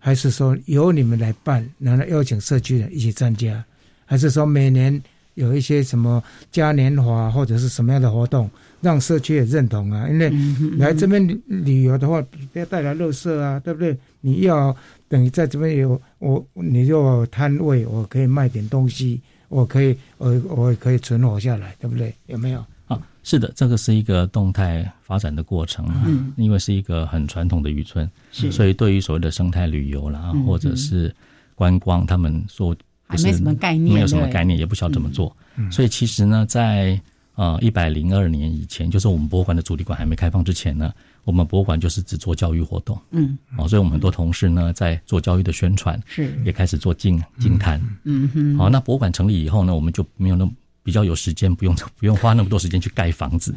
[0.00, 3.64] 还是说由你们来办，然后邀请社区人一起参加？
[4.04, 5.00] 还是说每年
[5.34, 10.08] 有一些什么嘉年华或者是什么样的活动，让社区也认同啊？
[10.08, 10.28] 因为
[10.76, 12.20] 来这边旅游的话，
[12.52, 13.96] 不要带来垃圾啊，对不对？
[14.20, 14.76] 你要
[15.08, 19.20] 等于在这边有我，你就摊位，我可以卖点东西。
[19.50, 22.14] 我可以，我我可以存活下来，对不对？
[22.28, 22.64] 有没有？
[22.86, 26.04] 啊，是的，这个是一个动态发展的过程啊。
[26.06, 31.14] 嗯，因为是一个很传统的渔村，是，所以对于所谓的生态旅游啦，或者是
[31.54, 32.74] 观光，他们说
[33.06, 35.36] 还没什么概念，没有什么概念，也不晓得怎么做。
[35.70, 37.00] 所以其实呢，在
[37.34, 40.92] 呃一百零二年以前，就是我们博物馆的主题馆还没开放之前呢，
[41.24, 42.98] 我们博物馆就是只做教育活动。
[43.10, 47.80] 嗯，哦，所以我们很多同事呢在做教育的宣传，是也开始做静静谈。
[48.04, 50.52] 嗯哼，好，那博物馆成立以后呢，我们就没有那么
[50.82, 53.54] 比较有时间，不用 不用花那么多时间去盖房子。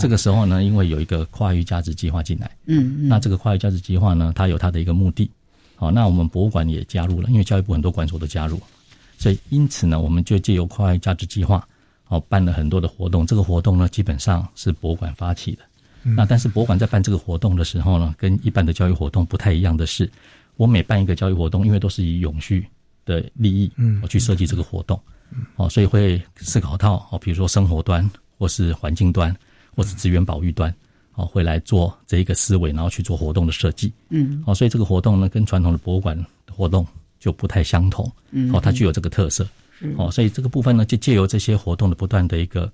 [0.00, 5.30] 这个时候呢，因为有一个跨域价值计划进来，嗯，那这个跨域价值计划呢，它有它的一个目的。
[5.76, 8.60] 好，那我们博物馆也加入了，因为教育部很多馆所都加入。
[9.18, 11.66] 所以，因此呢，我们就借由跨域价值计划，
[12.08, 13.26] 哦，办了很多的活动。
[13.26, 15.58] 这个活动呢，基本上是博物馆发起的。
[16.04, 20.10] 那但是博物馆在办这个活动的时候呢，跟一般的教育活动不太一样的是，
[20.56, 22.66] 我每办一个教育活动，因为都是以永续
[23.04, 25.00] 的利益，嗯，我去设计这个活动，
[25.56, 29.34] 哦，所以会思考到哦，比如说生活端，或是环境端，
[29.74, 30.74] 或是资源保育端，
[31.14, 36.16] 哦，会来做这一个思维，然后去做活动的设计，嗯，哦，所以这个活动呢，跟传统的博物馆
[36.50, 36.86] 活动。
[37.20, 38.52] 就不太相同，嗯。
[38.52, 39.48] 哦，它具有这个特色，
[39.96, 42.70] 哦，所以这个部分呢，就借由这些活动的不断的一个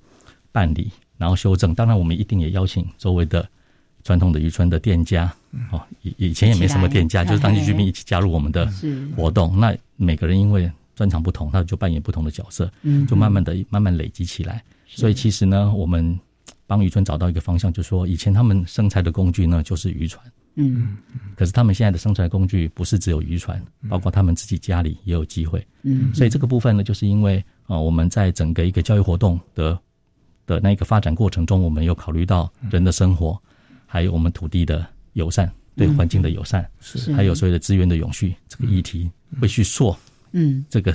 [0.50, 1.74] 办理，然后修正。
[1.74, 3.46] 当然，我们一定也邀请周围的
[4.02, 5.30] 传统的渔村的店家，
[5.70, 8.66] 哦，以以前也没什么店家，就是当地居民一起加入我们的
[9.14, 9.60] 活动。
[9.60, 12.72] 那每个人因为专长不同，他就扮演不同的角色，
[13.06, 14.64] 就慢慢的慢慢累积起来。
[14.86, 16.18] 所以其实呢，我们
[16.66, 20.24] 帮渔村找到一个方向，就是说以前他们生财的工具呢，就是渔船。
[20.56, 20.96] 嗯，
[21.36, 25.64] 可是他们现在的生产工具不是只有渔船，包括他们自己家里也有机会。
[25.82, 29.78] 嗯，所以这个部分呢，就是因为啊，我们在整个一个教育活动的
[30.50, 33.40] 的那个发展过程中，我们有考虑到人的生活，
[33.86, 39.08] 还有我们土地的友善，对环境的友善，是还有所有的资源的永续这个议题，
[39.40, 39.96] 会去说，
[40.32, 40.92] 嗯，这个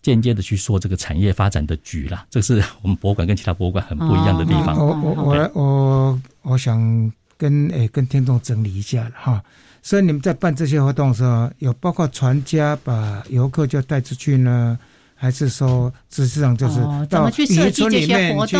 [0.00, 2.26] 间接的去说这个产业发展的局啦。
[2.30, 4.76] 这是我们博物馆跟其他博物馆很不一样的地方。
[4.78, 7.12] 我我我我我想。
[7.40, 9.42] 跟诶，跟听众整理一下了哈。
[9.80, 14.78] 所以你们在办这些活动的时候，有包括船家把游客就带出去呢，
[15.20, 16.80] 还是说实际上就是
[17.10, 18.56] 到渔村里面去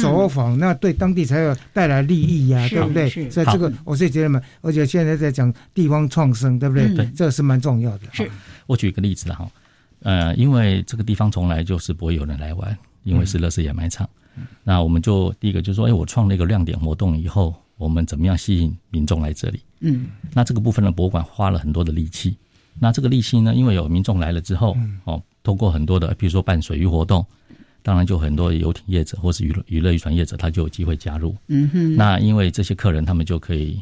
[0.00, 3.10] 走访，那对当地才有带来利益呀，对不对？
[3.28, 6.88] 所以这个我是觉得嘛，而且现在在讲地方创生，对不对？
[6.94, 8.04] 对，这个是蛮重要的。
[8.12, 8.30] 是
[8.66, 9.50] 我举一个例子哈，
[10.02, 14.08] 呃，因为这个地方从来就是不会有人来玩，因为是乐视掩埋场。
[14.62, 17.54] 那我们就第一个就是说，哎，我创了一个亮点活动以后。
[17.78, 19.60] 我们怎么样吸引民众来这里？
[19.80, 22.34] 嗯，那这个部分的，博物馆花了很多的力气。
[22.78, 27.24] 那这个利息呢，因为有民众来了之后，哦，通过很多的，比如说办水域活动，
[27.82, 31.34] 当然就很多游艇业者或是娱乐娱乐渔船业者，他就有机会加入。
[31.48, 31.96] 嗯哼。
[31.96, 33.80] 那因为这些客人，他们就可以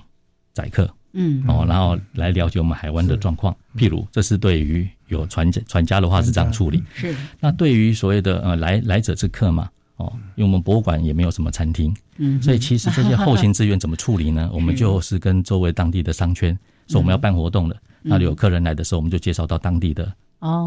[0.53, 3.55] 载客，嗯，哦，然后来了解我们海湾的状况。
[3.77, 6.83] 譬如，这是对于有船家船家的话是这样处理。
[6.95, 7.15] 是。
[7.41, 9.69] 那对于所谓的呃来来者之客嘛。
[9.97, 14.51] 哦，因为我们博物馆也没有什么餐厅，嗯，所以其实这些后勤资源怎么处理呢？
[14.53, 16.53] 我们就是跟周围当地的商圈
[16.89, 20.13] 说我们要办活动的，那里有客人来的时候，我们就介绍到当地的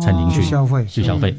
[0.01, 0.85] 餐厅去消费。
[0.85, 1.35] 去消费。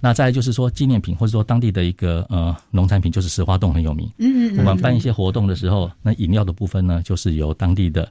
[0.00, 8.06] 那再就是说纪念品或者说当地的一个呃农产品，就是石花洞很有名，嗯嗯，我们办一些活动的时候，那饮料的部分呢，就是由当地的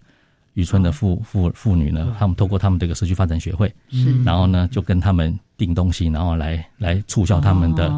[0.58, 7.94] 渔村的妇妇妇女呢，他们透过他们这个社区发展学会，是，然后呢就跟他们订东西，然后来来促销他们的。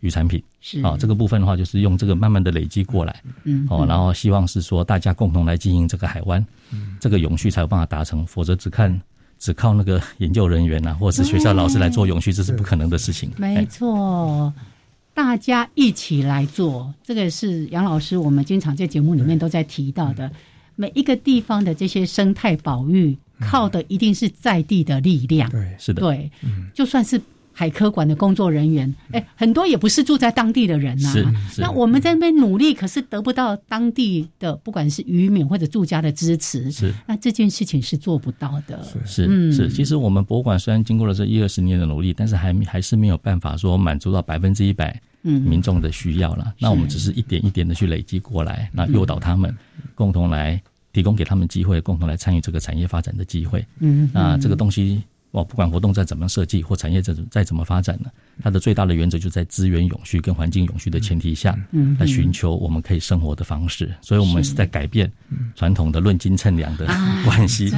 [0.00, 0.40] 渔产品。
[0.60, 0.80] 是。
[0.80, 6.40] 啊，这个部分的话，就是用这个慢慢的累积过来，嗯，哦，然后希望是说大家共同来经营这个海湾，
[6.70, 8.88] 嗯，这个永续才有办法达成，否则只看
[9.40, 13.28] 只靠那个研究人员呐，或者是学校老师来做永续，这是不可能的事情。
[13.36, 14.52] 没错，
[15.12, 20.30] 大家一起来做，这个是杨老师我们经常在节目里面都在提到的，
[20.78, 25.50] 每一个地方的这些生态保育，靠的一定是在地的力量。
[25.50, 27.20] 对，是的，对，嗯，就算是。
[27.58, 31.10] 海科馆的工作人员，哎，很多也不是住在当地的人呐。
[31.10, 31.26] 是，
[31.58, 36.70] 那我们在那边努力，可是得不到当地的不管是渔民或者住家的支持。
[36.70, 38.80] 是，那这件事情是做不到的。
[38.84, 46.54] 是是是，其实我们博物馆虽然经过了这一二十年的努力，但是还还是没有办法说满足到百分之一百民众的需要了。
[46.60, 49.52] 那我们只是一点一点的去累积过来，那诱导他们
[49.98, 53.66] 共同来提供给他们机会，共同来参与这个产业发展的机会。
[53.80, 55.02] 嗯，那这个东西。
[55.32, 58.10] 哦，不管活动再怎么设计或产业再再怎么发展呢，
[58.42, 61.54] 它的最大的原则就在资源永续跟环境永续的前提下，
[61.98, 63.94] 来寻求我们可以生活的方式。
[64.00, 65.12] 所以，我们是在改变
[65.54, 66.86] 传统的论斤称两的
[67.26, 67.70] 关系。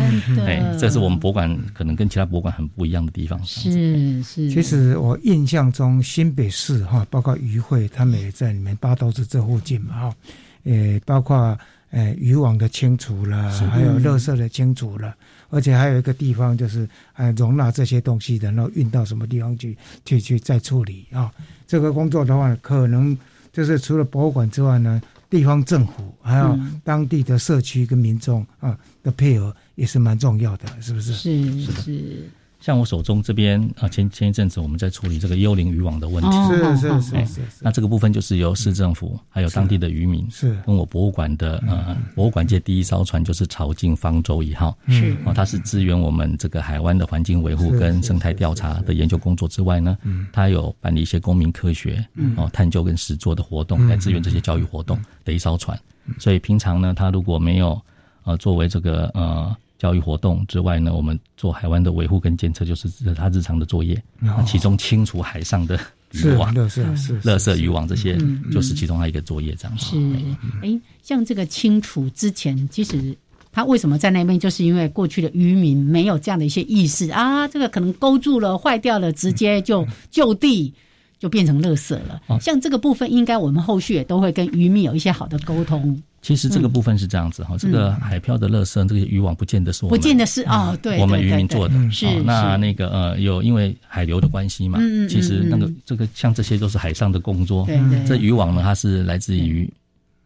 [0.47, 3.45] 哎，这是我们博物馆可能跟其他博物馆很不一样的地方。
[3.45, 4.49] 是是。
[4.49, 10.15] 其实我印象中，新北市哈，包括渔会，他们也在里面八斗子这附近嘛哈，
[10.63, 11.59] 呃，包括
[11.91, 15.15] 呃渔网的清除了，还有垃圾的清除了。
[15.53, 21.29] 而且还有一个地方，就是呃容纳这些东西，然后运到什么地方去，去去再处理啊。
[21.67, 23.19] 这个工作的话，可能
[23.53, 31.13] 就是除了博物馆之外呢，地方政府还有当地的社区跟民众啊的配合也是蛮重要的，是不是？
[31.15, 32.31] 是是。
[32.61, 37.41] 像我手中这边啊，前前一阵子我们在处理这个幽灵渔网的问题，是是是是。
[37.61, 40.57] 那这个部分就是由市政府还有当地的渔民是。
[40.67, 45.17] 跟我博物馆的呃博物馆界第一艘船就是潮境方舟一号，是。
[45.25, 49.97] 哦，它是支援我们这个海湾的环境维护跟生态调查的研究工作之外呢，
[50.31, 52.07] 它有办理一些公民科学
[52.37, 55.79] 哦探究跟实作的活动来支援这些教育活动的一艘船，
[56.19, 57.81] 所以平常呢，它如果没有
[58.25, 59.57] 呃作为这个呃。
[59.81, 64.01] 教育活动之外呢，我们做海湾的维护跟监测，就是他日常的作业。
[64.19, 65.81] 那其中清除海上的
[66.13, 68.19] 渔网、垃圾、是垃圾渔网这些，
[68.53, 69.79] 就是其中他一个作业这样。
[69.79, 69.97] 是，
[70.63, 73.17] 哎，像这个清除之前，其实
[73.51, 80.75] 他为什么在那边，就是因为过去的渔民没有这样的一些意识啊，这个可能勾住了、坏掉了，直接就就地
[81.19, 82.21] 就变成垃圾了。
[82.39, 86.03] 像这个部分，应该我们后续也都会跟渔民有一些好的沟通。
[86.23, 91.91] 其实这个部分是这样子哈，这个海漂的垃圾，这个渔网不见得是我们，不见得是哦，对，我们渔民做的。
[91.91, 97.65] 是那那个呃，有因为海流的关系嘛，其实那个这个像这些都是海上的工作。
[97.65, 98.05] 对对。
[98.05, 99.67] 这渔网呢，它是来自于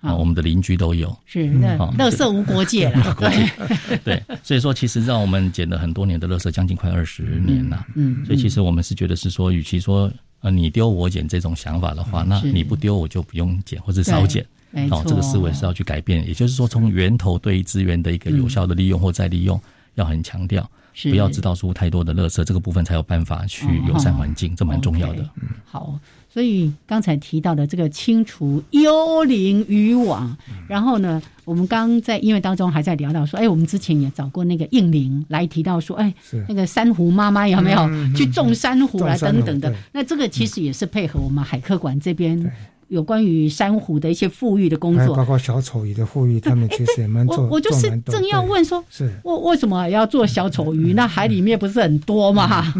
[0.00, 1.16] 啊，我们的邻居都有。
[1.26, 3.14] 是那垃圾无国界了。
[3.20, 7.86] 对 对，所以说其实让我们捡了很多年的垃圾，将近快二十年了。
[7.94, 8.26] 嗯。
[8.26, 14.44] 所以其实我们是觉得是说，与其说呃你丢我捡这种想法的话，那你不丢我就不用捡或者少捡。
[14.90, 19.60] 哦，这个思维是要去改变，也就是说，从源头对资源的一个有效的利用或再利用，
[19.94, 20.68] 要很强调，
[21.04, 25.22] 不要制造出太多的垃圾，这个部分才有办法去友善环境，这蛮重要的。
[25.40, 25.98] 嗯，好，
[26.28, 36.12] 所以刚才提到的这个清除幽灵渔网，然后呢，我们刚在音乐当中还在聊到说，哎，我们之前也找过那个应灵来提到说，哎，
[36.48, 39.72] 那个珊瑚妈妈有没有去种珊瑚啊等等的？
[39.92, 42.52] 那这个其实也是配合我们海科馆这边。
[42.88, 47.46] 有关于珊瑚的一些富裕的工作，包括小丑鱼的富裕，他们其实也蛮 做。
[47.48, 50.92] 我就是正要问说，是，为为什么要做小丑鱼？
[50.92, 52.72] 那海里面不是很多吗？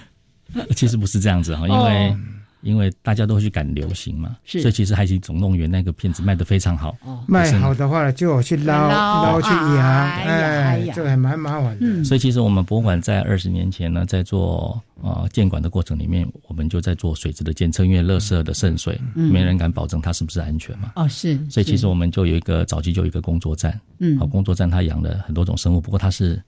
[0.74, 2.16] 其实不是这样子哈，因为。
[2.62, 6.96] 因为大家都会去赶流行嘛，所以其实《海底总动员》那个片子卖的非常好。
[7.04, 12.04] 哦卖好的话，就我去捞捞去养，哎，这个还蛮麻烦的。
[12.04, 20.92] 所以其实我们博物馆在二十年前呢，在做呃建馆的过程里面，我们就在做水质的监测，因为垃圾的渗水，没人敢保证它是不是安全嘛。
[20.96, 21.38] 哦，是。
[21.48, 26.42] 所以其实我们就有一个早期就有一个工作站，嗯，好，工作站它养了很多种生物，不过它是。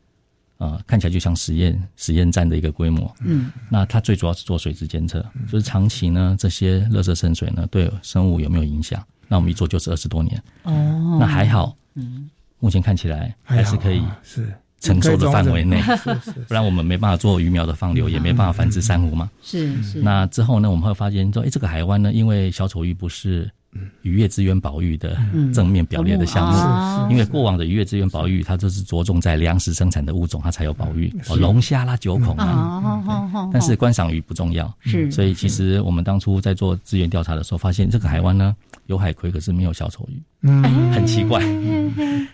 [0.63, 3.13] 啊，看起来就像实验实验站的一个规模。
[3.25, 9.05] 嗯，那它最主要是做水质监测，就是长期呢这些垃圾渗水呢对生物有没有影响？
[9.27, 10.41] 那我们一做就是二十多年。
[10.63, 11.77] 哦，那还好。
[11.95, 15.83] 嗯，目前看起来还是可以是承受的范围内，
[16.47, 19.29] 不然我们没办法做鱼苗的放流，也没办法繁殖珊瑚嘛。
[19.43, 20.01] 是是。
[20.01, 23.51] 那之后呢，我们会发现说，哎，这个海湾呢，因为小丑鱼不是。
[24.03, 25.17] 渔业资源保育的
[25.55, 33.51] 正面表列的项目，因为过往的渔业资源保育，它就是着重在粮食生产的物种，它才有保育，龙虾啦、九孔啊。
[33.53, 35.11] 但是观赏鱼不重要，是。
[35.11, 38.55] 所以其实我们当初在做资源调查的时候，发现这个海湾呢
[38.87, 40.63] 有海葵，可是没有小丑鱼，嗯，
[40.93, 41.43] 很奇怪。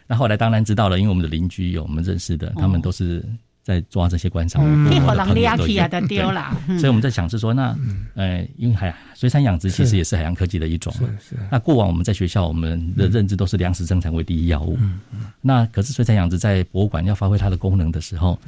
[0.07, 3.25] 那后来当然知道了，因为我们的邻居有我们认识的，他们都是。
[3.69, 6.57] 在抓这些观赏鱼，我的朋友都丢了。
[6.79, 7.77] 所以我们在想是说，那
[8.15, 10.91] 呃，因为海水产养殖其实也是海洋科技的一种。
[10.95, 11.37] 是是。
[11.51, 14.79] 那过往我们在学校，我们的认知都是粮食生产为第一要务。
[14.81, 15.27] 嗯嗯。
[15.43, 18.39] 那可是水产养殖在博物馆要发挥它的功能的时候，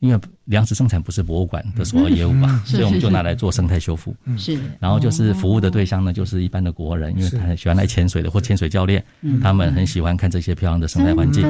[0.00, 4.14] 因为粮食生产不是博物馆的所有业务嘛，所以我们就拿来做生态修复。
[4.36, 4.58] 是。
[4.78, 9.04] 然后就是服务的对象呢，就是一般的国人，因为他喜欢来潜水的或潜水教练，
[9.40, 11.42] 他们很喜欢看这些漂亮的生态环境，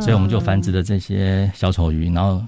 [0.00, 2.44] 所以我们就繁殖的这些小丑鱼，然后。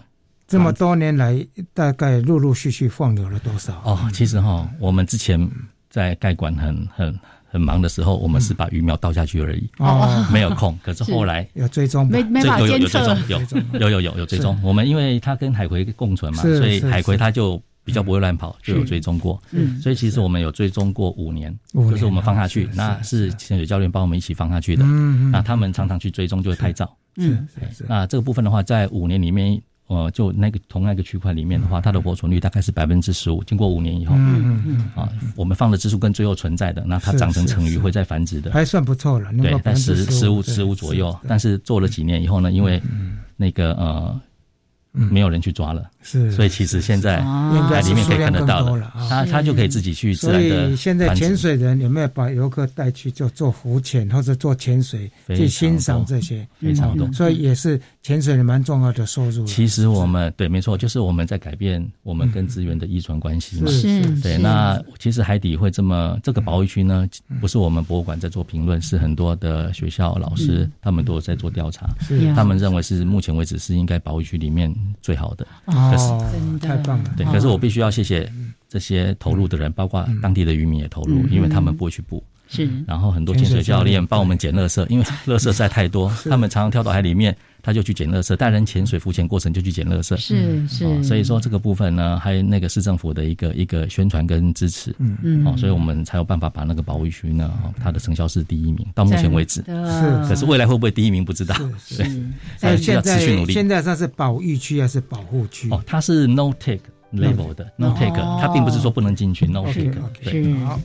[0.46, 3.80] 这么多年来，大概陆陆续续放流了多少？
[3.82, 5.50] 哦，其实哈，我们之前
[5.88, 7.18] 在盖馆很很
[7.54, 10.76] 很忙的时候，我们是把鱼苗倒下去而已，哦，没有空。
[10.82, 13.40] 可是后来有追踪，没没法监测，有
[13.78, 13.90] 有。
[13.90, 14.58] 有 有有追踪。
[14.60, 19.40] 我们因为它跟海葵共存嘛，所以海葵它就比较不会乱跑，就有追踪过。
[19.52, 24.82] 嗯，所以其实我们有追踪过五年，就是我们放下去，那是潜水教练帮我们一起放下去的。
[24.82, 26.92] 嗯嗯，那他们常常去追踪，就会拍照。
[27.18, 27.46] 嗯，
[27.86, 29.62] 那这个部分的话，在五年里面。
[29.86, 33.44] 呃，就那个同那个区块里面的话，它的活存率大概是百分之十五。
[33.44, 39.30] 经过五年以后，嗯嗯嗯，啊，我们放的支数跟最后存在的，那它长成成鱼会再繁殖的，还算不错了。
[39.34, 41.16] 对，但十十五十五左右。
[41.28, 42.82] 但是做了几年以后呢，因为
[43.36, 44.20] 那个呃。
[44.96, 47.16] 没有人去抓了，是，所以其实现在
[47.70, 50.66] 在里面可以看得到的，他他就可以自己去自然的。
[50.66, 56.46] 所以现在潜水人有没有把游客带去就做浮潜或者做潜水去欣赏这些？
[56.60, 59.46] 非常多，所以也是潜水人蛮重要的收入。
[59.46, 63.70] 其实我们对，没错，就是我们在改变我们跟资源的依存关系嘛。
[63.70, 64.36] 是，对。
[64.36, 67.08] 那其实海底会这么这个保育区呢，
[67.40, 71.88] 不是我们博物馆在做评论，是很多的学校老师他们都在做调查，
[72.36, 74.74] 他们认为是目前为止是应该保育区里面。
[75.00, 75.46] 最好的。
[76.02, 77.10] 哦，太棒了。
[77.16, 78.30] 对，可是我必须要谢谢
[78.68, 82.22] 这些投入的人，包括当地的渔民也投入，因为他们不会去捕。
[82.48, 97.50] 是，然后很多潜水教练帮我们捡垃圾，因为 垃圾实在太多，他们常常跳到海里面，他就去捡垃圾，带人潜水浮潜过程就去捡垃圾，是是，所以说这个部分呢，还有那个市政府的一个一个宣传跟支持，嗯嗯，哦，所以我们才有办法把那个保育区呢，
[97.82, 99.62] 它的成效是第一名，到目前为止。
[99.62, 102.04] 是，可是未来会不会第一名不知道，是，
[102.58, 105.70] 所以 现在现在它是保育区还是保护区？
[105.70, 106.80] 哦，它是 no take
[107.12, 110.54] level 的 no take，它并不是说不能进去 no take，是。
[110.64, 110.80] 好，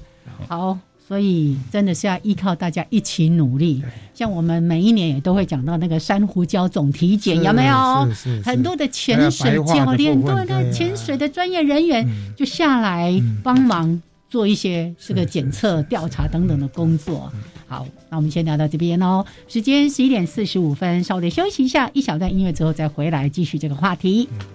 [0.47, 0.79] 好。
[1.09, 3.83] 所以真的是要依靠大家一起努力。
[4.13, 8.07] 像我们每一年也都会讲到那个珊瑚礁总体检，有没有？
[8.45, 12.07] 很多的潜水教练，对对，潜水的专业人员
[12.37, 13.99] 就下来帮忙
[14.29, 17.33] 做一些这个检测、调查等等的工作。
[17.67, 19.25] 好，那我们先聊到这边哦。
[19.47, 24.29] 时间十一点四十五分，稍微休息一下，一小段音乐之后再回来继续这个话题。
[24.37, 24.45] 好，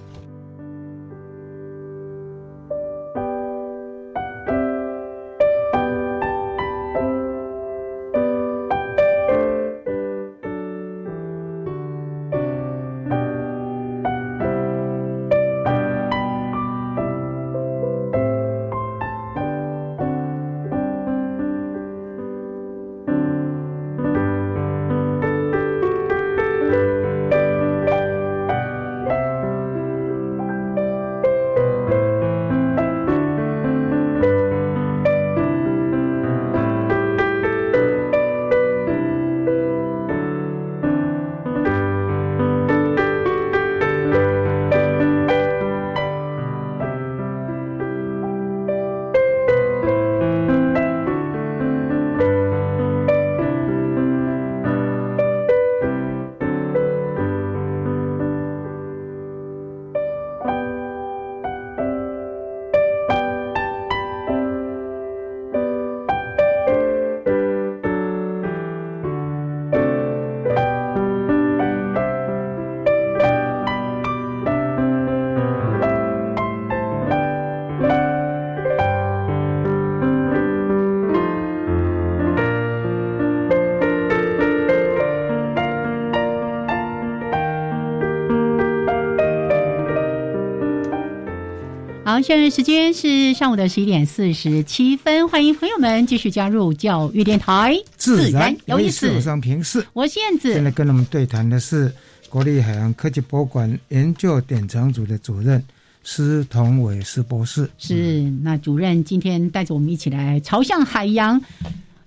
[92.25, 99.11] 现在时间是上午的十一点四十七分，欢迎朋友们继续加入教育电台，自然有意思。
[99.11, 100.55] 我是平视，我是燕子。
[100.55, 101.93] 现在跟我们对谈的是
[102.31, 105.63] 国立海洋科技博物馆研究典藏组的主任
[106.03, 107.69] 施同伟施博士。
[107.77, 111.39] 是，那主任今天带着我们一起来朝向海洋，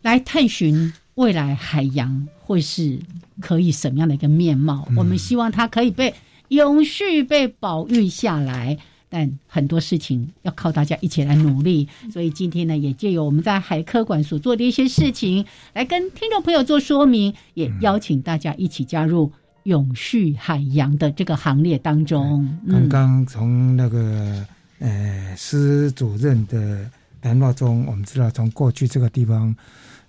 [0.02, 2.98] 来探寻未来海洋会是
[3.40, 4.88] 可以什么样的一个面貌？
[4.98, 6.12] 我们希望它可以被
[6.48, 8.80] 永续被保育下来。
[9.10, 19.32] 但很多事情要靠大家一起来努力，所以今天呢，也借由我们在海科馆所做的一些事情，来跟听众朋友做说明，也邀请大家一起加入
[19.64, 22.48] 永续海洋的这个行列当中。
[22.70, 24.46] 刚刚从那个
[24.80, 26.90] 呃施主任的
[27.22, 29.56] 谈话中，我们知道从过去这个地方。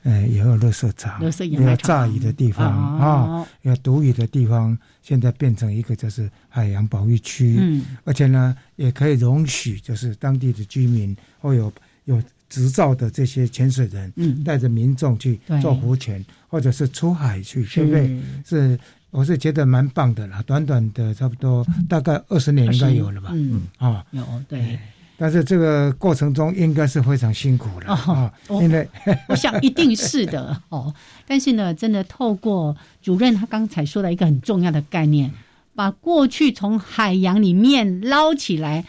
[0.08, 2.66] 呃，也有垃圾场，也有炸鱼的地方
[2.98, 11.70] 啊，有毒鱼的地方，现在变成一个就是海洋保育区，嗯，而且呢，也可以容许就是当地的居民或有
[12.06, 18.22] 有执照的这些潜水人，嗯，带着民众去做浮潜，或者是出海去，对不对？
[18.46, 18.80] 是，
[19.10, 23.62] 我是觉得蛮棒的啦，短短的差不多大概二十年应该有了吧，嗯。
[23.76, 24.78] 啊，有对。
[25.20, 28.88] 但是这个过程中应该是非常辛苦的啊，因为
[29.28, 30.94] 我想一定是的 哦。
[31.26, 35.32] 但是呢，真的透过主任他刚才说的一个很重要的概念，
[35.74, 38.84] 把过去从海洋里面捞起来，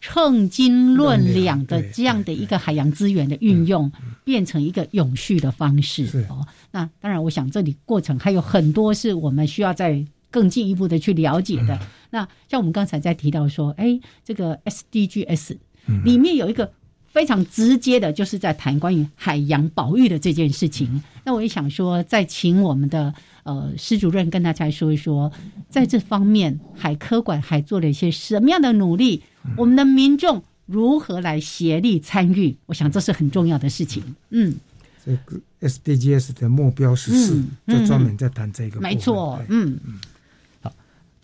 [0.00, 3.92] 称斤论两的这样的一个海洋资源的运用，
[4.24, 6.46] 变成一个永续的方式哦。
[6.70, 11.78] 那当然，我想这里过程还有很多是我们需要再更进一步的去了解的。
[12.08, 15.58] 那像我们刚才在提到说，哎，这个 SDGs。
[16.04, 16.72] 里面有一个
[17.12, 21.02] 非常直接的，就是在谈关于海洋保育的这件事情。
[21.24, 23.14] 那我也想说，再请我们的
[23.44, 25.30] 呃施主任跟大家说一说，
[25.70, 29.22] 在这方面海科馆还做了一些什么样的努力？
[29.56, 32.56] 我们的民众如何来协力参与？
[32.66, 34.02] 我想这是很重要的事情。
[34.30, 34.54] 嗯，
[35.04, 39.40] 这个 SDGs 的目标十四就专门在谈这个，没错。
[39.48, 39.94] 嗯嗯。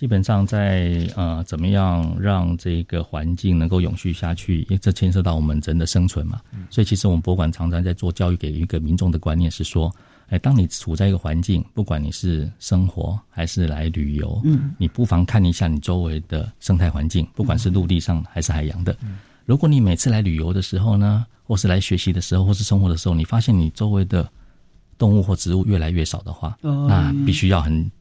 [0.00, 4.62] 基本上在呃，怎么样让这个环境能够永续下去？
[4.62, 6.40] 因为这牵涉到我们人的生存嘛。
[6.70, 9.94] 所以其实我们博物馆常常在做教育，给一个民众的观念是说：
[10.28, 18.96] 哎，当你处在一个环境，不管你是生活还是来旅游，嗯，你不妨看一下你周围的生态环境，不管是陆地上还是海洋的。
[19.44, 24.26] 如果你每次来旅游的时候呢，或是来学习的时候，或是生活的时候，你发现你周围的
[24.96, 27.92] 动物或植物越来越少的话，那必须要很。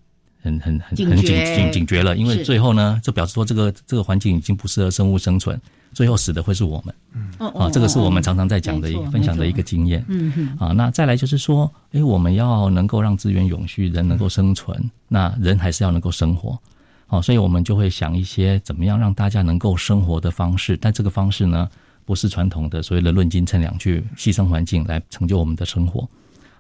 [0.42, 5.60] 很很很很警警警觉了，因为最后呢，就表示说这个这个环境已经不适合生物生存，
[5.94, 6.96] 最后死的会是我们。
[7.14, 10.04] 嗯，啊，这个是我们常常在讲的一个分享的一个经验。
[10.08, 10.58] 嗯嗯。
[10.58, 16.58] 啊，那再来就是说，哎，我们要能够让资源永续，人能够生存，那人还是要能够生活。
[17.06, 21.70] 好，所以我们就会想一些怎么样让大家能够生活的方式，但这个方式呢，
[22.06, 26.08] 不是传统的所谓的论斤称两去牺牲环境来成就我们的生活。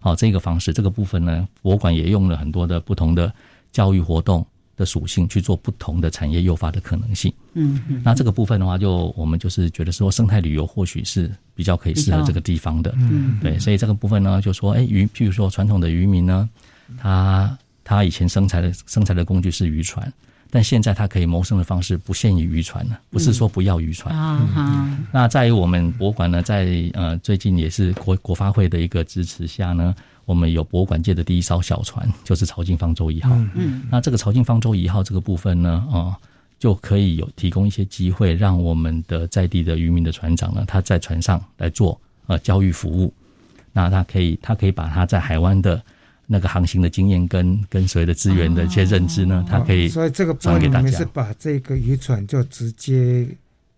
[0.02, 3.32] 好，这个方式这个部分呢，博物馆也用了很多的不同的。
[3.72, 4.46] 教育活动
[4.76, 7.34] 的属性去做不同的产业诱发的可能性。
[7.54, 12.94] 嗯嗯，那这个部分的话，就我们就是觉得说，生态旅游或许是比较可以适合这个地方的。
[12.98, 16.50] 嗯，对，所以这个部分呢，就说，哎，渔，譬如说传统的渔民呢，
[16.98, 20.12] 他他以前生财的生财的工具是渔船，
[20.50, 24.18] 但现在他可以谋生的方式不限于渔船了，不是说不要渔船。
[24.18, 29.94] 啊那在于我们博物馆呢，在呃最近也是国国发会的一个支持下呢。
[30.30, 33.32] 我们有博物馆界的第一艘小船，就是潮境方舟一号。
[33.56, 36.16] 嗯，那这个潮境方舟一号这个部分呢，啊，
[36.60, 43.12] 就可以有提供一些机会，让我们的在地的渔民的船长呢，他在船上来做呃教育服务。
[43.74, 45.82] 那他可以，他可以把他在海湾的
[46.28, 49.88] 那个航行的经验跟跟所谓的资源的一些认知呢，他可以。
[49.88, 53.28] 所以这个部分你们是把这个渔船就直接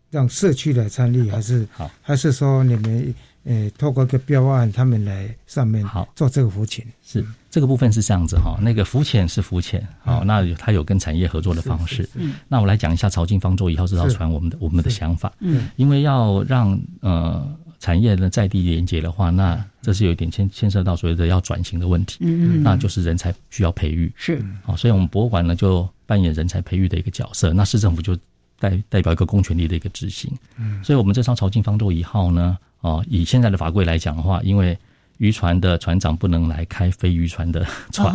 [0.10, 3.16] 让社区来参与，还是好，还是说你们？
[3.44, 8.58] 呃，透过一个标案，他们来上面好做这个浮潜，是这个部分是这样子哈。
[8.62, 12.08] 那个浮潜是浮潜，好，那它有跟产业合作的方式。
[12.14, 15.34] 嗯，那我来讲一下潮境方舟以后这条船，我们的我们的想法。
[15.40, 17.44] 嗯，因为要让呃
[17.80, 22.18] 产业的在地连接的话，那这是有一点牵牵涉到所谓的要转型的问题。
[22.22, 24.14] 嗯嗯，那就是人才需要培育。
[24.16, 27.52] 是，好，所以我们博物馆呢就扮演人才培育的一个角色。
[27.54, 28.16] 那市政府就
[28.62, 30.32] 代代表一个公权力的一个执行。
[30.58, 32.56] 嗯，所以我们这艘潮境方舟一号呢。
[32.82, 34.76] 哦，以现在的法规来讲的话，因为
[35.18, 38.12] 渔船的船长不能来开非渔船的船，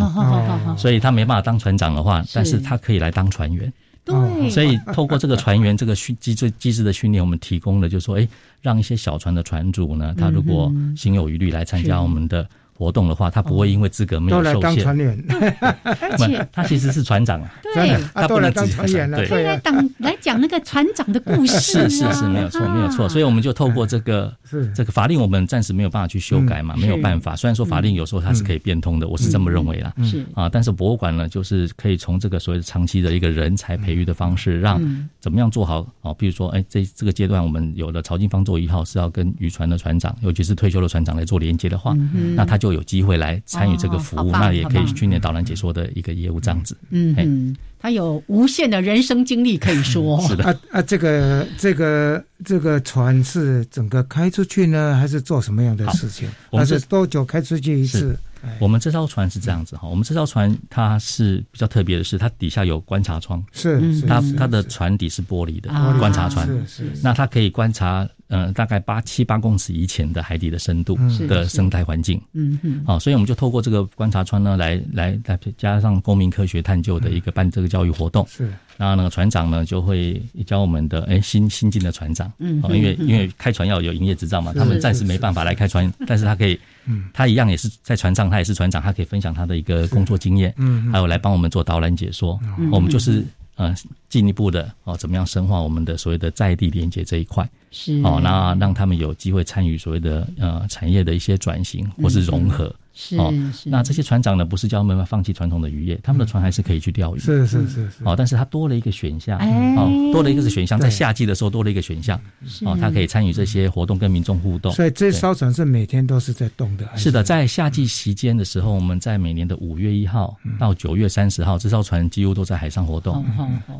[0.76, 3.72] 所以他没办法当船长的话，但是他可以来当船员。
[4.04, 8.26] 对，所以透过这个船员这个训机制机制的训练，我们提供了，就是说，哎，
[8.60, 12.48] 让一些小船的船主呢，他如果心有余力来参加我们的。
[12.76, 14.54] 活动的话，他不会因为资格没有受限。
[14.54, 15.24] 都来当船员，
[15.82, 17.50] 而且他其实是船长啊。
[17.74, 19.26] 对，他不能当船员了。
[19.26, 21.58] 对，来当来讲那个船长的故事。
[21.58, 23.08] 是是是，没有错，没有错。
[23.08, 24.32] 所以我们就透过这个
[24.74, 27.34] 这个法令，我们暂时没有办法去修改嘛，没有办法。
[27.34, 29.92] 虽然说法令有时候它是可以变通的，我是这么认为啦。
[30.04, 34.80] 是啊，但是博物馆呢，就是可以从这个所谓的长期的一个人才培育的方式，让
[35.20, 36.12] 怎么样做好啊？
[36.18, 41.94] 比如说，哎，这这个阶段我们有了潮金方舟一号是要跟渔船的船长，尤其是退休的船长来做连接的话，
[42.34, 43.42] 那他就有机会来。
[43.46, 46.76] 参与这个服务，那也可以训练导览解说的一个业务这样子。
[46.90, 50.20] 嗯嗯，他有无限的人生经历可以说。
[50.26, 56.28] 是的啊啊，这个这个这个船是整个开出去呢，还是做什么样的事情？
[56.50, 58.18] 还是多久开出去一次？
[58.58, 68.08] 我们这艘船是这样子哈，我们这艘船它是比较特别的是，它底下有观察窗，是它它的船底是玻璃的观察船，是是，那它可以观察。
[68.28, 70.98] 嗯，大概八七八公尺以前的海底的深度
[71.28, 92.40] 的生态环境，嗯嗯，好，所以我们就透过这个观察窗呢，来来来加上公民科学探究的一个办这个教育活动，是，然后那个船长呢就会教我们的哎新新进的船长，嗯，因为因为开船要有营业执照嘛，他们暂时没办法来开船，但是他可以，嗯，他一样也是在船上，他也是船长，他可以分享他的一个工作经验，嗯，还有来帮我们做导览解说，
[92.72, 93.24] 我们就是。
[93.56, 93.74] 呃，
[94.08, 97.48] 进一步的哦，怎么样深化我们的所谓的在地连接这一块？
[97.70, 102.74] 是哦，那让他们有机会参与所谓的呃产业的一些转型或是融合。
[102.98, 103.32] 是哦，
[103.64, 107.18] 那这些船长呢，不是叫他们放弃传统的渔业，他们的船还是可以去钓鱼。
[107.18, 108.02] 是是是是。
[108.04, 109.38] 哦，但是他多了一个选项，
[109.76, 112.18] 哦，多了一个是选项，在夏季的时候多了一个选项，
[112.62, 114.72] 哦，他可以参与这些活动跟民众互动。
[114.72, 116.88] 所以这艘船是每天都是在动的。
[116.96, 123.22] 是的，在夏季期间的时候，我们在每年的五月一号到九月三十号，这艘船几乎都在海上活动。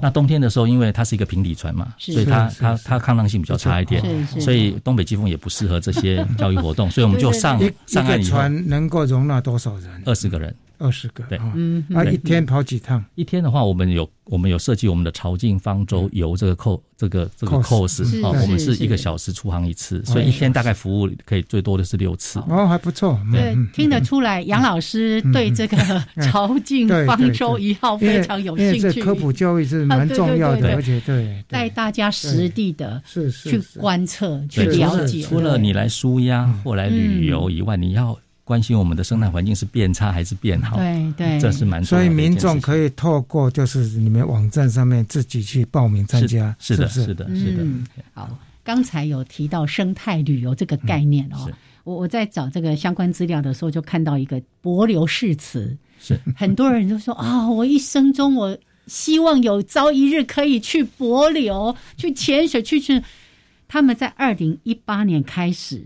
[0.03, 10.03] 那冬天的时候，因为它是一个平底船嘛，所以它它它抗浪性比较差一点，所以东北季风也不适合这些教育活动，所以我们就上 上岸以后，船能够容纳多少人？
[10.05, 13.03] 二十个人，二十个，对，嗯，啊，一天跑几趟？
[13.15, 22.39] 一天的话，我们有我们有设计我们的潮境方舟游这个扣这个这个 course 啊，我们是一个小时出航一次，所以一天大概服务可以最多的是六次。
[22.49, 23.19] 哦，还不错。
[23.33, 25.77] 对，听得出来杨老师对这个
[26.23, 28.81] 潮境方舟一号非常有兴趣。
[28.81, 35.23] 这科普教育是蛮重要的，而且对带大家实地的是去观测去了解。
[35.23, 38.19] 除了你来舒压或来旅游以外，你要。
[38.47, 40.77] 关心我们的生态环境是变差还是变好。
[40.77, 47.67] 对对，这是蛮所以民众可以透过就是你们网站上面自己去报名参加，是的，是的，是的。
[48.15, 51.51] 好，刚才有提到生态旅游这个概念哦，
[51.83, 58.57] 我我在找这个相关资料的时候就看到一个柏流誓词，是很多人都说啊，我一生中我。
[58.87, 63.03] 希望有朝一日可以去柏流去潜水去去。
[63.67, 65.85] 他们在二零一八年开始，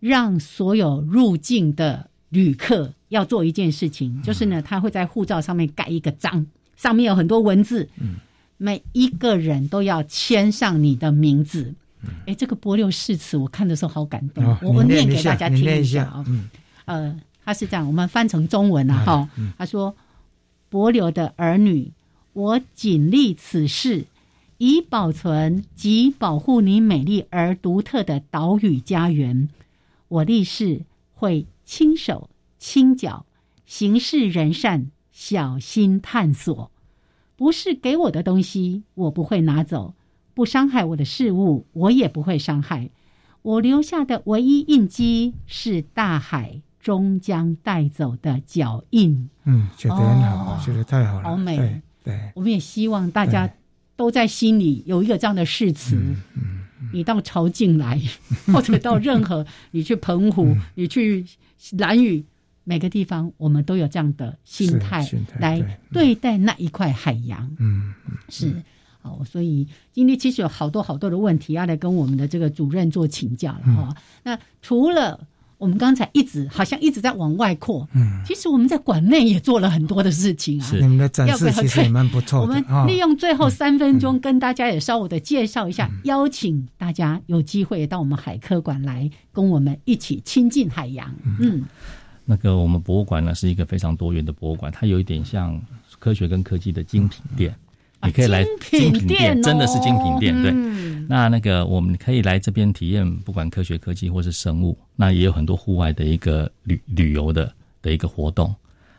[0.00, 6.44] 让所有入境的旅客要做一件事情，就是呢，他会在护照上面盖一个章，
[6.76, 7.88] 上面有很多文字，
[8.56, 11.72] 每一个人都要签上你的名字。
[12.26, 16.24] 哎，这个柏流誓词我看的时候好感动，我我念给大家听一下啊。
[16.86, 19.28] 呃，他是这样，我们翻成中文了哈。
[19.56, 19.94] 他说
[20.68, 21.92] ：“柏流的儿女。”
[22.32, 24.06] 我谨立此誓，
[24.56, 29.48] 以保存及保护你美丽而独特的岛屿家园。
[30.10, 30.84] 我立誓
[31.14, 33.24] 会亲手轻脚，
[33.64, 36.70] 行事仁善，小心探索。
[37.36, 39.94] 不是给我的东西，我不会拿走；
[40.34, 42.90] 不伤害我的事物，我也不会伤害。
[43.42, 49.30] 我留下的唯一印记，是大海终将带走的脚印。
[49.44, 51.80] 嗯，写得很好，写得太好了，好美。
[52.04, 53.48] 对，我们也希望大家
[53.96, 55.96] 都在心里有一个这样的誓词。
[56.34, 56.59] 嗯，
[56.92, 58.00] 你到朝境来，
[58.46, 61.24] 或者到任何你去澎湖，你去
[61.78, 62.24] 蓝屿，
[62.64, 65.08] 每个地方，我们都有这样的心态
[65.38, 67.50] 来对待那一块海洋。
[67.58, 67.94] 嗯，
[68.28, 68.62] 是
[69.02, 73.96] 好，所以今天其实有好多好多的问题要来跟我们的这个主任做请教了哈。
[74.22, 75.26] 那除了。
[75.60, 80.64] 我们刚才一直好像一直在往外扩，嗯，其实我们在馆内也做了很多的事情啊。
[80.66, 82.46] 是你们的展示其实也蛮不错的。
[82.46, 91.14] 我们利用最后三分钟跟大家也稍微的介绍一下，邀请大家有机会到我们海科馆来，跟我们一起亲近海洋。
[91.38, 91.62] 嗯，
[92.24, 95.60] 那个我们博物馆呢是一个非常多元的博物馆，它有一点像
[95.98, 97.54] 科学跟科技的精品店。
[98.02, 100.42] 你可以来精品店，真的是精品店。
[100.42, 100.52] 对，
[101.08, 108.54] 那那个我们可以来这边体验，不管科学、科技或是生物，那也有很多户外的一个旅旅游的的一个活动。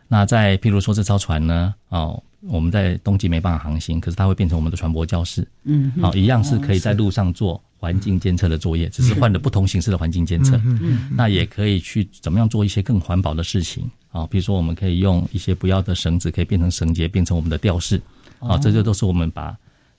[0.08, 5.48] 那在譬如说这艘船呢，哦，我们在冬季没办法航行，可是它会变成我们的船舶教室。
[5.64, 10.58] 嗯，好，一样是可以在路上做环境监测的作业，只是换了不同形式的环境监测。
[10.58, 14.28] 嗯嗯，那也可以去怎么样做一些更环保的事情啊？
[14.28, 18.00] 比如说，我们可以用一些不要的绳子，可以变成绳结，变成我们的吊饰。
[18.42, 19.56] 啊，这就都是我们把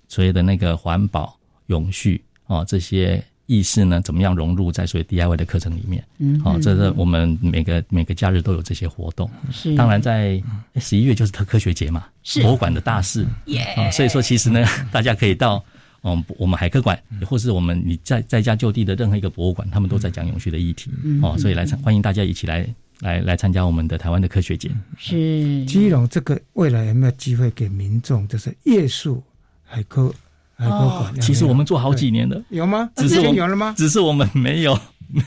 [0.08, 1.38] 所谓的那个环保、
[1.68, 6.02] 永续啊这些意识呢，怎么样融入在所谓 DIY 的课程里面？
[6.18, 9.28] 嗯，好，这是我们每个每个假日都有这些活动。
[9.50, 10.42] 是，当然在
[10.76, 13.26] 十一月就是特科学节嘛，是博物馆的大事。
[13.46, 15.62] 耶，啊，所以说其实呢， 大家可以到
[16.02, 20.90] 嗯我们海科馆，或是我们你在在家就地的任何一个博物馆，他们都在讲永续的议题。
[21.22, 22.66] 哦，所以来欢迎大家一起来。
[23.02, 29.20] 来来参加我们的台湾的科学节，是基隆这个未来有没有机会给民众，就是夜宿
[29.64, 30.08] 海科
[30.54, 31.20] 海科馆？
[31.20, 32.88] 其实我们做好几年了，有吗？
[32.94, 33.74] 只是有了吗？
[33.76, 34.78] 只是我们没有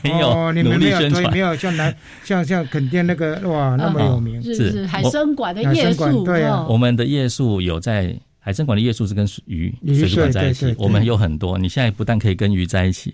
[0.03, 6.23] 没有你努力宣传，没有像南像像垦丁那个哇那么有名，是海参馆的夜宿。
[6.23, 11.57] 对啊，我们的夜宿有在海参馆的夜宿是跟鱼水族馆在一起，我们有很多。
[11.57, 13.13] 你现在不但可以跟鱼在一起。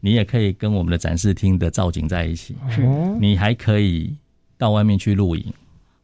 [0.00, 2.56] 你也可以跟我们的展示厅的造景在一起，
[3.20, 4.14] 你还可以
[4.58, 5.44] 到外面去露营，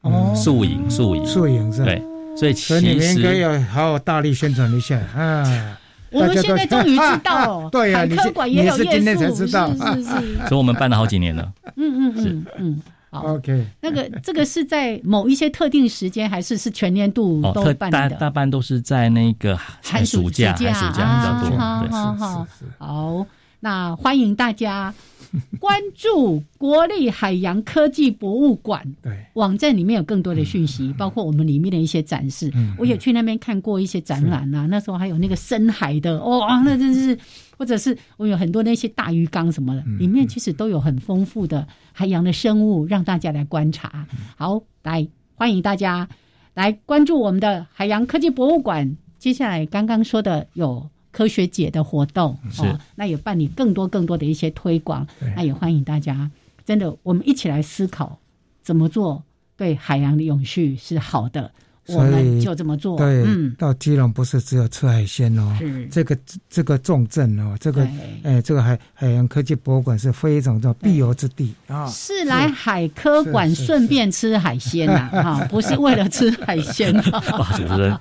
[0.03, 2.03] 哦，宿营，宿营，宿营是，对，
[2.37, 4.99] 所以其实你们应该要好好大力宣传一下。
[5.17, 5.79] 啊！
[6.11, 17.93] 我们现在终于知道， 对呀，你是你是今天才知道，是是是，所以我们办了好几年了，嗯嗯嗯嗯，好，OK，那个这个是在某一些特定时间，还是是全年度都办的？
[17.93, 23.27] 大大半都是在那个寒暑假，寒暑假比较多，好好好，好。
[23.65, 24.93] 那欢迎大家
[25.61, 32.53] 关注国立海洋科技博物馆，对网站里面有更多的讯息，包括我们里面的一些展示。
[32.77, 37.17] 我也去那边看过一些展览啊，那时候还有那个深海的，哇，那真是，
[37.57, 44.05] 或者是我有很多那些大鱼缸什么的，里面其实都有很丰富的海洋的生物，让大家来观察。
[44.37, 45.07] 好，来
[45.37, 46.09] 欢迎大家
[46.55, 48.97] 来关注我们的海洋科技博物馆。
[49.21, 50.91] 接下来刚刚说的有。
[51.13, 55.07] 科学节的活动哦，那也办理更多更多的一些推广，
[55.37, 56.31] 那也欢迎大家，
[56.65, 58.19] 真的，我们一起来思考
[58.63, 59.23] 怎么做
[59.57, 61.53] 对海洋的永续是好的。
[61.89, 62.97] 我们就这么做。
[62.97, 63.25] 对，
[63.59, 65.57] 到基隆不是只有吃海鲜哦，
[65.91, 66.17] 这个
[66.49, 67.87] 这个重镇哦，这个
[68.23, 71.87] 哎，这个海海洋科技博物馆是非常的必游之地啊。
[71.89, 76.93] 是来海科馆顺便吃海鲜呐，哈，不是为了吃海鲜。
[77.03, 77.99] 主持人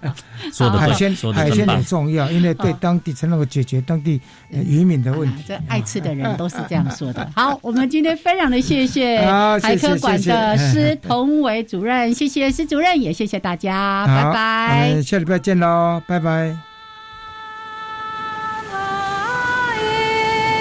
[0.51, 5.43] 说的海鲜海鲜很重要，因为对当地才能够解决当地渔民的问题。
[5.47, 7.27] 这爱吃的人都是这样说的。
[7.35, 9.19] 好，我们今天非常的谢谢
[9.61, 14.05] 海科馆的施同伟主任，谢谢施主任，也谢谢大家。
[14.05, 16.70] 拜拜，下礼拜见喽，拜拜。